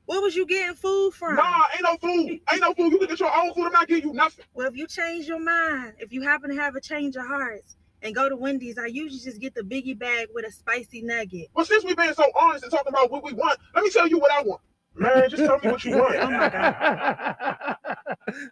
Where 0.05 0.22
was 0.22 0.36
you 0.36 0.45
getting 0.45 0.75
food 0.75 1.13
from? 1.13 1.36
Nah, 1.36 1.63
ain't 1.74 1.84
no 1.84 1.98
food. 1.98 2.39
Ain't 2.51 2.62
no 2.62 2.74
food. 2.74 2.91
You 2.91 3.00
can 3.00 3.07
get 3.07 3.19
your 3.19 3.36
own 3.36 3.53
food. 3.53 3.65
I'm 3.65 3.72
not 3.72 3.88
giving 3.88 4.03
you 4.10 4.13
nothing. 4.13 4.45
Well, 4.53 4.67
if 4.67 4.75
you 4.75 4.86
change 4.88 5.27
your 5.27 5.39
mind, 5.39 5.93
if 6.00 6.13
you 6.13 6.22
happen 6.22 6.51
to 6.51 6.55
have 6.55 6.75
a 6.75 6.81
change 6.81 7.15
of 7.15 7.25
hearts 7.25 7.75
and 8.03 8.13
go 8.13 8.29
to 8.29 8.36
Wendy's, 8.36 8.77
I 8.77 8.86
usually 8.86 9.19
just 9.19 9.41
get 9.41 9.55
the 9.55 9.62
biggie 9.62 9.98
bag 9.98 10.27
with 10.34 10.45
a 10.45 10.51
spicy 10.51 11.01
nugget. 11.01 11.48
Well, 11.55 11.65
since 11.65 11.84
we've 11.84 11.98
been 11.98 12.13
so 12.13 12.24
honest 12.39 12.63
and 12.65 12.72
talking 12.72 12.89
about 12.89 13.10
what 13.10 13.24
we 13.24 13.34
want, 13.34 13.57
let 13.74 13.84
me 13.84 13.89
tell 13.89 14.07
you 14.07 14.19
what 14.19 14.31
I 14.31 14.43
want. 14.43 14.62
Man, 14.98 15.29
just 15.29 15.43
tell 15.43 15.60
me 15.60 15.72
what 15.72 15.84
you 15.84 15.98
want. 15.98 16.15
Oh 16.15 16.29
my 16.29 17.75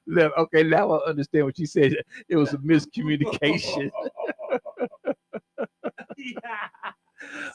Now, 0.07 0.31
okay, 0.37 0.63
now 0.63 0.91
I 0.91 1.09
understand 1.09 1.45
what 1.45 1.59
you 1.59 1.67
said. 1.67 1.95
It 2.27 2.35
was 2.35 2.53
a 2.53 2.57
miscommunication. 2.57 3.91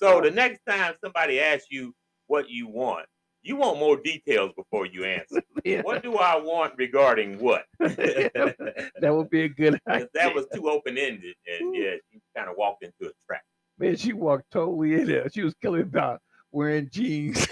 So 0.01 0.21
the 0.21 0.31
next 0.31 0.61
time 0.69 0.95
somebody 1.03 1.41
asks 1.41 1.67
you 1.71 1.95
what 2.27 2.49
you 2.51 2.69
want, 2.69 3.07
you 3.43 3.57
want 3.57 3.79
more 3.79 3.97
details 3.97 4.53
before 4.57 4.87
you 4.87 5.05
answer. 5.05 5.43
Yeah, 5.65 5.83
What 5.83 6.03
do 6.03 6.17
I 6.17 6.37
want 6.37 6.75
regarding 6.79 7.39
what? 7.41 7.65
that 7.81 8.83
would 9.03 9.29
be 9.31 9.43
a 9.43 9.49
good 9.49 9.79
idea. 9.89 10.09
that 10.15 10.35
was 10.35 10.47
too 10.55 10.69
open 10.71 10.97
ended, 10.97 11.35
and 11.47 11.75
yeah, 11.75 11.95
you 12.11 12.21
kind 12.37 12.49
of 12.49 12.57
walked 12.57 12.85
into 12.85 13.11
a 13.11 13.13
trap 13.27 13.43
Man, 13.79 13.97
she 13.97 14.13
walked 14.13 14.51
totally 14.51 14.95
in 14.95 15.07
there. 15.07 15.29
She 15.31 15.43
was 15.43 15.55
killing 15.63 15.83
about 15.83 16.21
wearing 16.53 16.89
jeans. 16.91 17.47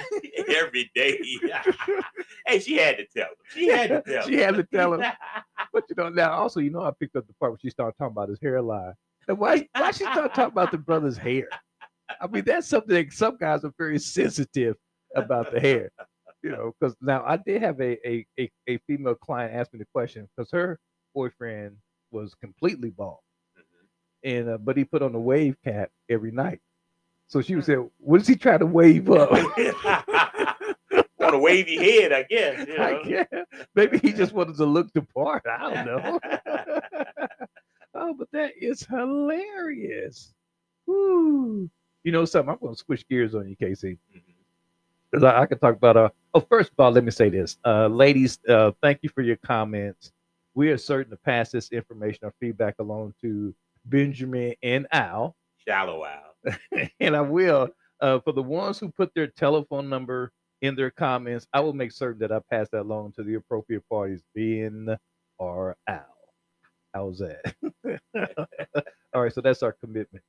every 0.48 0.90
day. 0.94 1.20
hey, 2.46 2.58
she 2.60 2.76
had 2.78 2.96
to 2.98 3.06
tell 3.16 3.26
him. 3.28 3.34
She 3.54 3.68
had 3.68 3.88
to 3.90 4.02
tell 4.02 4.26
she 4.26 4.34
him. 4.34 4.40
had 4.40 4.54
to 4.56 4.64
tell 4.64 4.94
him. 4.94 5.04
But 5.72 5.84
you 5.88 5.94
know, 5.96 6.08
now 6.08 6.32
also, 6.32 6.60
you 6.60 6.70
know, 6.70 6.82
I 6.82 6.90
picked 6.98 7.14
up 7.16 7.26
the 7.26 7.34
part 7.34 7.52
where 7.52 7.58
she 7.60 7.70
started 7.70 7.96
talking 7.98 8.12
about 8.12 8.28
his 8.28 8.38
hairline. 8.42 8.94
And 9.28 9.38
why 9.38 9.68
why 9.76 9.90
she 9.90 10.04
start 10.04 10.34
talking 10.34 10.52
about 10.52 10.70
the 10.70 10.78
brother's 10.78 11.16
hair? 11.18 11.48
I 12.20 12.26
mean, 12.26 12.44
that's 12.44 12.68
something 12.68 12.94
that 12.94 13.12
some 13.12 13.36
guys 13.36 13.64
are 13.64 13.72
very 13.78 13.98
sensitive 13.98 14.76
about 15.14 15.52
the 15.52 15.60
hair. 15.60 15.90
You 16.42 16.50
know, 16.50 16.74
because 16.78 16.96
now 17.00 17.24
I 17.26 17.38
did 17.38 17.62
have 17.62 17.80
a, 17.80 18.08
a 18.08 18.26
a 18.38 18.50
a 18.68 18.78
female 18.86 19.14
client 19.16 19.54
ask 19.54 19.72
me 19.72 19.78
the 19.80 19.86
question 19.92 20.28
because 20.36 20.50
her 20.52 20.78
boyfriend 21.14 21.76
was 22.12 22.34
completely 22.34 22.90
bald, 22.90 23.18
and 24.22 24.50
uh, 24.50 24.58
but 24.58 24.76
he 24.76 24.84
put 24.84 25.02
on 25.02 25.14
a 25.14 25.20
wave 25.20 25.56
cap 25.64 25.90
every 26.08 26.30
night. 26.30 26.60
So 27.26 27.42
she 27.42 27.60
said, 27.62 27.78
"What 27.98 28.18
does 28.18 28.28
he 28.28 28.36
try 28.36 28.58
to 28.58 28.66
wave 28.66 29.10
up?" 29.10 29.30
On 31.26 31.34
a 31.34 31.38
wavy 31.38 31.76
head, 31.76 32.12
I 32.12 32.22
guess. 32.22 32.68
You 32.68 32.76
I 32.78 33.02
guess. 33.02 33.26
Maybe 33.74 33.98
he 33.98 34.12
just 34.12 34.32
wanted 34.32 34.56
to 34.58 34.64
look 34.64 34.92
the 34.92 35.02
part. 35.02 35.42
I 35.50 35.74
don't 35.74 35.86
know. 35.86 36.20
oh, 37.94 38.14
but 38.14 38.28
that 38.32 38.52
is 38.60 38.82
hilarious. 38.82 40.32
Woo. 40.86 41.68
You 42.06 42.12
know 42.12 42.24
something? 42.24 42.50
I'm 42.52 42.58
going 42.60 42.72
to 42.72 42.78
switch 42.78 43.04
gears 43.08 43.34
on 43.34 43.48
you, 43.48 43.56
Casey. 43.56 43.98
Mhm. 44.14 44.22
'Cause 45.12 45.24
I, 45.24 45.40
I 45.40 45.46
could 45.46 45.60
talk 45.60 45.74
about. 45.74 45.96
Uh, 45.96 46.08
oh, 46.34 46.40
first 46.40 46.70
of 46.70 46.78
all, 46.78 46.92
let 46.92 47.02
me 47.02 47.10
say 47.10 47.28
this, 47.28 47.58
uh, 47.64 47.88
ladies. 47.88 48.38
Uh, 48.48 48.70
thank 48.80 49.00
you 49.02 49.08
for 49.08 49.22
your 49.22 49.34
comments. 49.38 50.12
We 50.54 50.70
are 50.70 50.78
certain 50.78 51.10
to 51.10 51.16
pass 51.16 51.50
this 51.50 51.72
information 51.72 52.20
or 52.22 52.32
feedback 52.38 52.76
along 52.78 53.14
to 53.22 53.52
Benjamin 53.86 54.54
and 54.62 54.86
Al, 54.92 55.34
Shallow 55.66 56.04
Al. 56.04 56.54
and 57.00 57.16
I 57.16 57.22
will. 57.22 57.70
Uh, 58.00 58.20
for 58.20 58.30
the 58.30 58.42
ones 58.42 58.78
who 58.78 58.88
put 58.88 59.12
their 59.14 59.26
telephone 59.26 59.88
number 59.88 60.30
in 60.62 60.76
their 60.76 60.92
comments, 60.92 61.48
I 61.52 61.58
will 61.58 61.72
make 61.72 61.90
certain 61.90 62.20
that 62.20 62.30
I 62.30 62.38
pass 62.50 62.68
that 62.70 62.82
along 62.82 63.14
to 63.14 63.24
the 63.24 63.34
appropriate 63.34 63.82
parties, 63.88 64.22
Ben 64.32 64.96
or 65.38 65.76
Al. 65.88 66.04
How's 66.94 67.18
that? 67.18 68.00
All 69.12 69.22
right, 69.22 69.32
so 69.32 69.40
that's 69.40 69.64
our 69.64 69.72
commitment. 69.72 70.22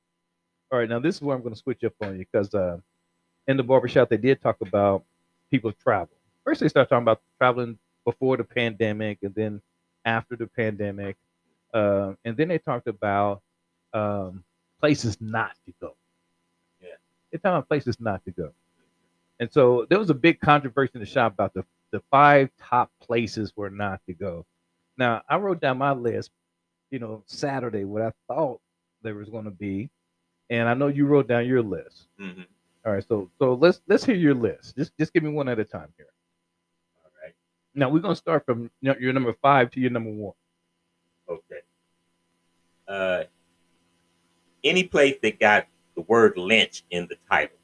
All 0.70 0.78
right, 0.78 0.88
now 0.88 0.98
this 0.98 1.16
is 1.16 1.22
where 1.22 1.34
I'm 1.34 1.42
going 1.42 1.54
to 1.54 1.60
switch 1.60 1.82
up 1.84 1.94
on 2.02 2.18
you 2.18 2.26
because 2.30 2.54
uh, 2.54 2.78
in 3.46 3.56
the 3.56 3.62
barbershop, 3.62 4.10
they 4.10 4.18
did 4.18 4.42
talk 4.42 4.56
about 4.60 5.04
people 5.50 5.72
travel. 5.72 6.14
First, 6.44 6.60
they 6.60 6.68
start 6.68 6.90
talking 6.90 7.04
about 7.04 7.22
traveling 7.38 7.78
before 8.04 8.36
the 8.36 8.44
pandemic 8.44 9.18
and 9.22 9.34
then 9.34 9.62
after 10.04 10.36
the 10.36 10.46
pandemic. 10.46 11.16
Uh, 11.72 12.12
and 12.24 12.36
then 12.36 12.48
they 12.48 12.58
talked 12.58 12.86
about 12.86 13.40
um, 13.94 14.44
places 14.80 15.16
not 15.20 15.52
to 15.66 15.72
go. 15.80 15.94
Yeah. 16.82 16.88
They 17.32 17.38
talked 17.38 17.46
about 17.46 17.68
places 17.68 17.98
not 17.98 18.24
to 18.26 18.30
go. 18.30 18.52
And 19.40 19.50
so 19.52 19.86
there 19.88 19.98
was 19.98 20.10
a 20.10 20.14
big 20.14 20.40
controversy 20.40 20.92
in 20.94 21.00
the 21.00 21.06
shop 21.06 21.32
about 21.32 21.54
the, 21.54 21.64
the 21.92 22.00
five 22.10 22.50
top 22.60 22.90
places 23.00 23.52
where 23.54 23.70
not 23.70 24.00
to 24.06 24.12
go. 24.12 24.44
Now, 24.98 25.22
I 25.28 25.36
wrote 25.36 25.60
down 25.60 25.78
my 25.78 25.92
list, 25.92 26.30
you 26.90 26.98
know, 26.98 27.22
Saturday, 27.26 27.84
what 27.84 28.02
I 28.02 28.12
thought 28.26 28.60
there 29.02 29.14
was 29.14 29.28
going 29.28 29.44
to 29.44 29.50
be. 29.50 29.88
And 30.50 30.68
I 30.68 30.74
know 30.74 30.88
you 30.88 31.06
wrote 31.06 31.28
down 31.28 31.46
your 31.46 31.62
list. 31.62 32.08
Mhm. 32.20 32.46
All 32.86 32.92
right, 32.92 33.04
so 33.06 33.30
so 33.38 33.54
let's 33.54 33.82
let's 33.86 34.04
hear 34.04 34.14
your 34.14 34.34
list. 34.34 34.76
Just 34.76 34.96
just 34.98 35.12
give 35.12 35.22
me 35.22 35.30
one 35.30 35.48
at 35.48 35.58
a 35.58 35.64
time 35.64 35.92
here. 35.96 36.06
All 37.04 37.10
right. 37.22 37.34
Now 37.74 37.90
we're 37.90 38.00
gonna 38.00 38.16
start 38.16 38.44
from 38.46 38.70
your 38.80 39.12
number 39.12 39.34
five 39.42 39.70
to 39.72 39.80
your 39.80 39.90
number 39.90 40.10
one. 40.10 40.34
Okay. 41.28 41.60
Uh, 42.86 43.24
any 44.64 44.84
place 44.84 45.16
that 45.22 45.38
got 45.38 45.66
the 45.94 46.00
word 46.02 46.36
lynch 46.38 46.84
in 46.90 47.06
the 47.08 47.16
title. 47.30 47.56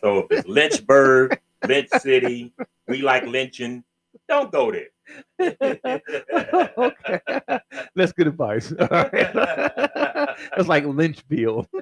so 0.00 0.18
if 0.18 0.26
it's 0.30 0.48
Lynchburg, 0.48 1.40
Lynch 1.66 1.88
City, 2.00 2.52
we 2.86 3.02
like 3.02 3.24
lynching, 3.24 3.82
don't 4.28 4.52
go 4.52 4.70
there. 4.70 4.88
Okay, 5.40 7.20
that's 7.94 8.12
good 8.12 8.26
advice. 8.28 8.72
Right. 8.90 9.10
That's 10.54 10.68
like 10.68 10.84
Lynchville. 10.84 11.66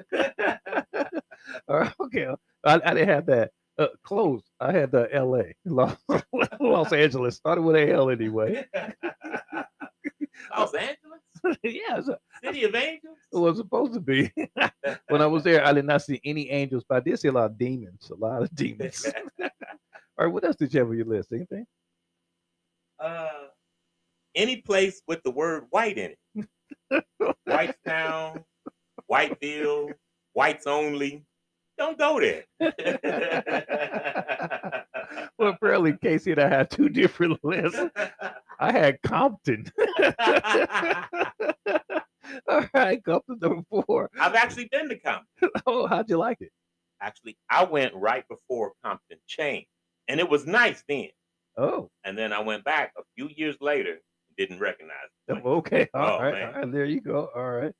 All 1.67 1.79
right, 1.79 1.93
okay, 1.99 2.27
I, 2.63 2.73
I 2.85 2.93
didn't 2.93 3.09
have 3.09 3.25
that. 3.27 3.51
Uh, 3.77 3.87
close. 4.03 4.41
I 4.61 4.71
had 4.71 4.91
the 4.91 5.13
L.A. 5.13 5.53
Los, 5.65 5.97
Los 6.61 6.93
Angeles. 6.93 7.35
Started 7.35 7.61
with 7.61 7.75
a 7.75 7.91
L 7.91 8.09
anyway. 8.09 8.65
Los 10.57 10.73
Angeles, 10.73 11.19
yeah, 11.63 11.97
a- 11.99 12.17
City 12.45 12.63
of 12.63 12.73
Angels. 12.75 13.17
it 13.33 13.37
was 13.37 13.57
supposed 13.57 13.93
to 13.93 13.99
be. 13.99 14.31
when 15.09 15.21
I 15.21 15.25
was 15.27 15.43
there, 15.43 15.65
I 15.65 15.73
did 15.73 15.85
not 15.85 16.01
see 16.03 16.21
any 16.23 16.49
angels, 16.49 16.85
but 16.87 16.95
I 16.95 16.99
did 17.01 17.19
see 17.19 17.27
a 17.27 17.31
lot 17.33 17.45
of 17.45 17.57
demons. 17.57 18.09
A 18.09 18.15
lot 18.15 18.41
of 18.43 18.55
demons. 18.55 19.05
All 19.41 19.49
right, 20.19 20.27
what 20.27 20.45
else 20.45 20.55
did 20.55 20.73
you 20.73 20.79
have 20.79 20.89
on 20.89 20.95
your 20.97 21.05
list? 21.05 21.33
Anything? 21.33 21.65
Uh, 22.99 23.47
any 24.35 24.57
place 24.57 25.01
with 25.07 25.23
the 25.23 25.31
word 25.31 25.65
white 25.69 25.97
in 25.97 26.11
it. 26.11 27.05
Whitestown, 27.47 28.43
Whiteville, 29.09 29.93
whites 30.33 30.67
only. 30.67 31.25
Don't 31.77 31.97
go 31.97 32.19
there. 32.21 32.45
well, 35.37 35.49
apparently 35.49 35.97
Casey 36.01 36.31
and 36.31 36.39
I 36.41 36.47
had 36.47 36.69
two 36.69 36.87
different 36.87 37.37
lists. 37.43 37.79
I 38.59 38.71
had 38.71 39.01
Compton. 39.01 39.69
All 42.47 42.65
right, 42.73 43.03
Compton 43.03 43.39
number 43.41 43.63
four. 43.69 44.09
I've 44.19 44.35
actually 44.35 44.69
been 44.71 44.87
to 44.89 44.97
Compton. 44.97 45.49
Oh, 45.67 45.85
how'd 45.87 46.09
you 46.09 46.17
like 46.17 46.37
it? 46.39 46.51
Actually, 47.01 47.37
I 47.49 47.65
went 47.65 47.93
right 47.93 48.23
before 48.29 48.71
Compton 48.83 49.17
changed, 49.27 49.67
and 50.07 50.21
it 50.21 50.29
was 50.29 50.47
nice 50.47 50.81
then. 50.87 51.09
Oh, 51.57 51.89
And 52.03 52.17
then 52.17 52.33
I 52.33 52.39
went 52.39 52.63
back 52.63 52.91
a 52.97 53.01
few 53.15 53.29
years 53.35 53.55
later, 53.61 53.97
didn't 54.37 54.59
recognize 54.59 54.95
place. 55.29 55.41
okay. 55.45 55.87
All 55.93 56.17
Oh, 56.17 56.21
right, 56.21 56.43
all 56.43 56.51
right. 56.61 56.71
There 56.71 56.83
you 56.85 56.99
go. 57.01 57.29
All 57.35 57.51
right. 57.51 57.71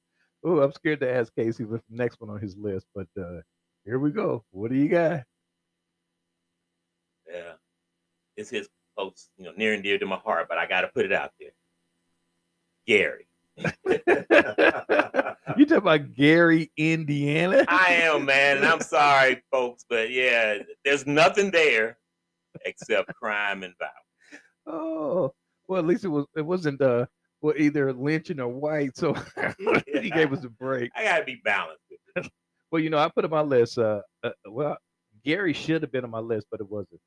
Oh, 0.45 0.59
I'm 0.61 0.71
scared 0.71 1.01
to 1.01 1.11
ask 1.13 1.33
Casey 1.35 1.65
what's 1.65 1.83
the 1.89 1.95
next 1.97 2.21
one 2.21 2.29
on 2.29 2.39
his 2.39 2.55
list, 2.55 2.85
but 2.95 3.07
uh 3.19 3.41
here 3.83 3.99
we 3.99 4.11
go. 4.11 4.43
What 4.51 4.71
do 4.71 4.77
you 4.77 4.87
got? 4.87 5.23
Yeah, 7.29 7.53
it's 8.37 8.49
his 8.49 8.69
close, 8.97 9.29
you 9.37 9.45
know, 9.45 9.51
near 9.57 9.73
and 9.73 9.83
dear 9.83 9.97
to 9.99 10.05
my 10.05 10.15
heart. 10.17 10.47
But 10.47 10.57
I 10.57 10.65
got 10.67 10.81
to 10.81 10.87
put 10.87 11.05
it 11.05 11.11
out 11.13 11.31
there. 11.39 11.49
Gary. 12.87 13.27
you 15.57 15.65
talking 15.65 15.77
about 15.77 16.13
Gary, 16.13 16.71
Indiana? 16.77 17.65
I 17.67 17.93
am, 17.93 18.25
man. 18.25 18.63
I'm 18.63 18.81
sorry, 18.81 19.41
folks, 19.51 19.85
but 19.89 20.11
yeah, 20.11 20.59
there's 20.83 21.05
nothing 21.07 21.51
there 21.51 21.97
except 22.65 23.13
crime 23.15 23.63
and 23.63 23.73
violence. 23.79 24.43
Oh, 24.67 25.33
well, 25.67 25.79
at 25.79 25.85
least 25.85 26.05
it 26.05 26.09
was. 26.09 26.25
It 26.35 26.45
wasn't 26.45 26.81
uh, 26.81 27.05
well, 27.41 27.53
either 27.57 27.93
lynching 27.93 28.39
or 28.39 28.47
white. 28.47 28.95
So 28.97 29.13
he 29.87 30.09
gave 30.09 30.33
us 30.33 30.43
a 30.43 30.49
break. 30.49 30.91
I 30.95 31.03
gotta 31.03 31.25
be 31.25 31.41
balanced 31.43 31.83
with. 31.89 32.29
Well, 32.71 32.81
you 32.81 32.89
know, 32.89 32.97
I 32.97 33.07
put 33.07 33.23
on 33.23 33.31
my 33.31 33.41
list. 33.41 33.77
Uh, 33.77 34.01
uh 34.23 34.31
well, 34.49 34.77
Gary 35.23 35.53
should 35.53 35.83
have 35.83 35.91
been 35.91 36.03
on 36.03 36.09
my 36.09 36.19
list, 36.19 36.47
but 36.49 36.59
it 36.59 36.69
wasn't. 36.69 36.99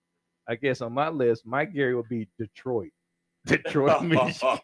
I 0.49 0.55
guess 0.55 0.81
on 0.81 0.93
my 0.93 1.09
list, 1.09 1.45
my 1.45 1.64
Gary 1.64 1.95
would 1.95 2.09
be 2.09 2.28
Detroit. 2.38 2.93
Detroit, 3.47 4.02
Michigan. 4.05 4.59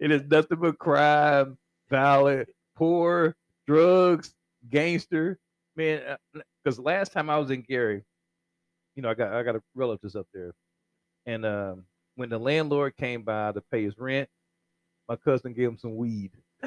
it 0.00 0.10
is 0.10 0.22
nothing 0.28 0.58
but 0.60 0.78
crime, 0.78 1.56
violent, 1.88 2.48
poor, 2.76 3.36
drugs, 3.66 4.34
gangster. 4.68 5.38
Man, 5.76 6.16
because 6.62 6.78
last 6.78 7.12
time 7.12 7.30
I 7.30 7.38
was 7.38 7.50
in 7.50 7.62
Gary, 7.62 8.02
you 8.98 9.02
know, 9.02 9.10
I 9.10 9.14
got 9.14 9.32
I 9.32 9.44
got 9.44 9.54
a 9.54 9.62
relatives 9.76 10.16
up 10.16 10.26
there, 10.34 10.52
and 11.24 11.46
um, 11.46 11.84
when 12.16 12.28
the 12.30 12.38
landlord 12.38 12.96
came 12.96 13.22
by 13.22 13.52
to 13.52 13.60
pay 13.70 13.84
his 13.84 13.96
rent, 13.96 14.28
my 15.08 15.14
cousin 15.14 15.52
gave 15.52 15.68
him 15.68 15.78
some 15.78 15.94
weed. 15.94 16.32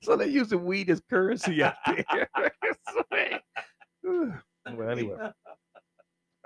so 0.00 0.14
they're 0.14 0.28
using 0.28 0.64
weed 0.64 0.90
as 0.90 1.02
currency 1.10 1.60
out 1.60 1.74
there. 1.86 2.28
well, 4.04 4.88
anyway. 4.88 5.16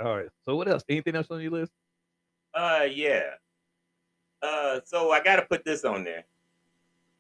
All 0.03 0.17
right. 0.17 0.31
So 0.47 0.57
what 0.57 0.67
else? 0.67 0.83
Anything 0.89 1.17
else 1.17 1.27
on 1.31 1.43
your 1.43 1.51
list? 1.51 1.73
Uh, 2.55 2.87
yeah. 2.91 3.25
Uh, 4.41 4.81
so 4.87 5.11
I 5.11 5.23
got 5.23 5.37
to 5.37 5.43
put 5.43 5.67
this 5.67 5.85
on 5.85 6.03
there. 6.03 6.25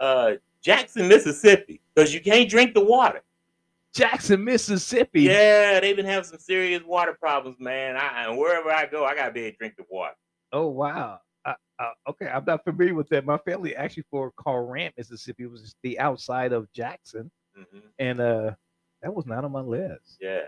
Uh, 0.00 0.36
Jackson, 0.62 1.06
Mississippi, 1.06 1.82
because 1.94 2.14
you 2.14 2.22
can't 2.22 2.48
drink 2.48 2.72
the 2.72 2.82
water. 2.82 3.20
Jackson, 3.96 4.44
Mississippi. 4.44 5.22
Yeah, 5.22 5.80
they've 5.80 5.96
been 5.96 6.04
having 6.06 6.24
some 6.24 6.38
serious 6.38 6.82
water 6.84 7.16
problems, 7.18 7.56
man. 7.58 7.96
I, 7.96 8.24
and 8.26 8.38
wherever 8.38 8.70
I 8.70 8.86
go, 8.86 9.04
I 9.04 9.14
gotta 9.14 9.32
be 9.32 9.40
able 9.40 9.52
to 9.52 9.56
drink 9.56 9.74
the 9.76 9.84
water. 9.90 10.14
Oh 10.52 10.68
wow. 10.68 11.20
Uh, 11.44 11.54
uh, 11.78 12.10
okay, 12.10 12.26
I'm 12.26 12.44
not 12.44 12.64
familiar 12.64 12.94
with 12.94 13.08
that. 13.08 13.24
My 13.24 13.38
family 13.38 13.74
actually 13.74 14.04
for 14.10 14.30
Courant, 14.32 14.94
Mississippi, 14.98 15.46
was 15.46 15.74
the 15.82 15.98
outside 15.98 16.52
of 16.52 16.70
Jackson, 16.72 17.30
hmm 17.56 17.78
and 17.98 18.20
uh, 18.20 18.50
that 19.02 19.14
was 19.14 19.26
not 19.26 19.44
on 19.44 19.52
my 19.52 19.60
list. 19.60 20.18
Yeah. 20.20 20.40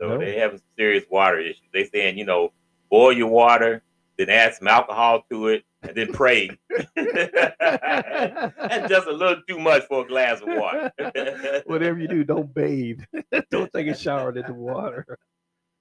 So 0.00 0.08
No. 0.08 0.18
they 0.18 0.38
some 0.40 0.60
serious 0.76 1.04
water 1.10 1.38
issues. 1.38 1.68
They 1.72 1.84
saying, 1.84 2.18
you 2.18 2.24
know, 2.24 2.52
boil 2.90 3.12
your 3.12 3.28
water, 3.28 3.82
then 4.16 4.30
add 4.30 4.54
some 4.54 4.68
alcohol 4.68 5.24
to 5.30 5.48
it, 5.48 5.64
and 5.82 5.96
then 5.96 6.12
pray. 6.12 6.50
That's 6.96 8.88
just 8.88 9.06
a 9.06 9.12
little 9.12 9.42
too 9.48 9.58
much 9.58 9.84
for 9.88 10.04
a 10.04 10.08
glass 10.08 10.40
of 10.40 10.48
water. 10.48 10.92
Whatever 11.66 11.98
you 11.98 12.08
do, 12.08 12.24
don't 12.24 12.52
bathe. 12.54 13.00
don't 13.50 13.72
take 13.72 13.88
a 13.88 13.96
shower 13.96 14.36
in 14.36 14.46
the 14.46 14.54
water. 14.54 15.18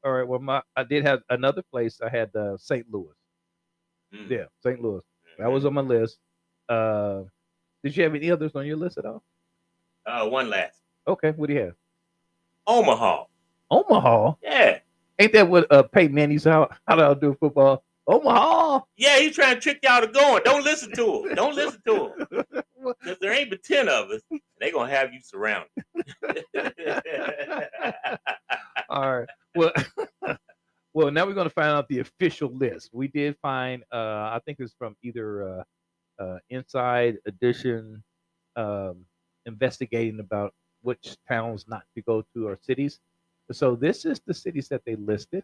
All 0.04 0.12
right. 0.12 0.28
Well, 0.28 0.40
my 0.40 0.62
I 0.76 0.84
did 0.84 1.06
have 1.06 1.22
another 1.30 1.62
place. 1.72 2.00
I 2.04 2.10
had 2.10 2.36
uh, 2.36 2.58
St. 2.58 2.86
Louis. 2.92 3.14
Mm. 4.14 4.30
Yeah, 4.30 4.46
St. 4.62 4.82
Louis. 4.82 5.02
That 5.40 5.52
was 5.52 5.66
on 5.66 5.74
my 5.74 5.82
list. 5.82 6.18
Uh, 6.70 7.24
did 7.84 7.96
you 7.96 8.04
have 8.04 8.16
any 8.16 8.32
others 8.32 8.52
on 8.56 8.66
your 8.66 8.78
list 8.78 8.98
at 8.98 9.06
all? 9.06 9.24
Uh, 10.06 10.28
one 10.28 10.50
last. 10.50 10.80
Okay. 11.08 11.32
What 11.32 11.48
do 11.48 11.54
you 11.54 11.62
have? 11.62 11.76
Omaha. 12.68 13.26
Omaha. 13.72 14.34
Yeah. 14.42 14.80
Ain't 15.20 15.34
that 15.34 15.48
what 15.48 15.72
uh, 15.72 15.84
Peyton 15.84 16.16
Manning's 16.16 16.44
how 16.44 16.70
how 16.88 16.96
to 16.96 17.20
do 17.20 17.38
football? 17.40 17.84
Omaha. 18.08 18.82
Yeah, 18.98 19.20
he's 19.20 19.36
trying 19.36 19.56
to 19.56 19.62
trick 19.62 19.80
y'all 19.84 20.02
to 20.02 20.08
going. 20.08 20.42
Don't 20.44 20.64
listen 20.64 20.92
to 20.94 21.26
him. 21.26 21.36
Don't 21.36 21.56
listen 21.56 21.82
to 21.88 22.14
him. 22.30 22.44
Because 23.00 23.18
there 23.22 23.32
ain't 23.32 23.50
but 23.50 23.64
10 23.64 23.88
of 23.88 24.10
us. 24.10 24.20
they 24.60 24.70
going 24.70 24.90
to 24.90 24.96
have 24.96 25.14
you 25.14 25.22
surrounded. 25.22 25.70
All 28.90 29.20
right. 29.20 29.30
Well, 29.56 29.72
well, 30.94 31.10
now 31.10 31.26
we're 31.26 31.34
going 31.34 31.48
to 31.48 31.54
find 31.54 31.70
out 31.70 31.88
the 31.88 32.00
official 32.00 32.54
list. 32.54 32.90
We 32.92 33.08
did 33.08 33.38
find, 33.42 33.84
uh, 33.90 33.96
I 34.36 34.42
think 34.46 34.58
it's 34.60 34.74
from 34.78 34.98
either 35.02 35.64
uh, 36.20 36.22
uh, 36.22 36.40
Inside 36.50 37.20
Edition, 37.26 38.04
um, 38.58 39.06
investigating 39.46 40.20
about 40.20 40.54
which 40.82 41.16
towns 41.30 41.66
not 41.70 41.84
to 41.96 42.02
go 42.02 42.22
to 42.36 42.48
or 42.48 42.60
cities. 42.62 43.00
So 43.52 43.76
this 43.76 44.06
is 44.06 44.22
the 44.26 44.34
cities 44.34 44.70
that 44.70 44.82
they 44.86 44.96
listed. 44.96 45.44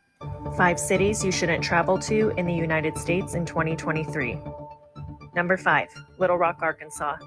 Five 0.56 0.80
cities 0.80 1.24
you 1.24 1.32
shouldn't 1.32 1.64
travel 1.64 1.98
to 2.00 2.30
in 2.38 2.46
the 2.46 2.54
United 2.54 2.98
States 2.98 3.34
in 3.34 3.46
2023. 3.46 4.40
Number 5.36 5.58
five, 5.58 5.90
Little 6.18 6.38
Rock, 6.38 6.60
Arkansas. 6.62 7.18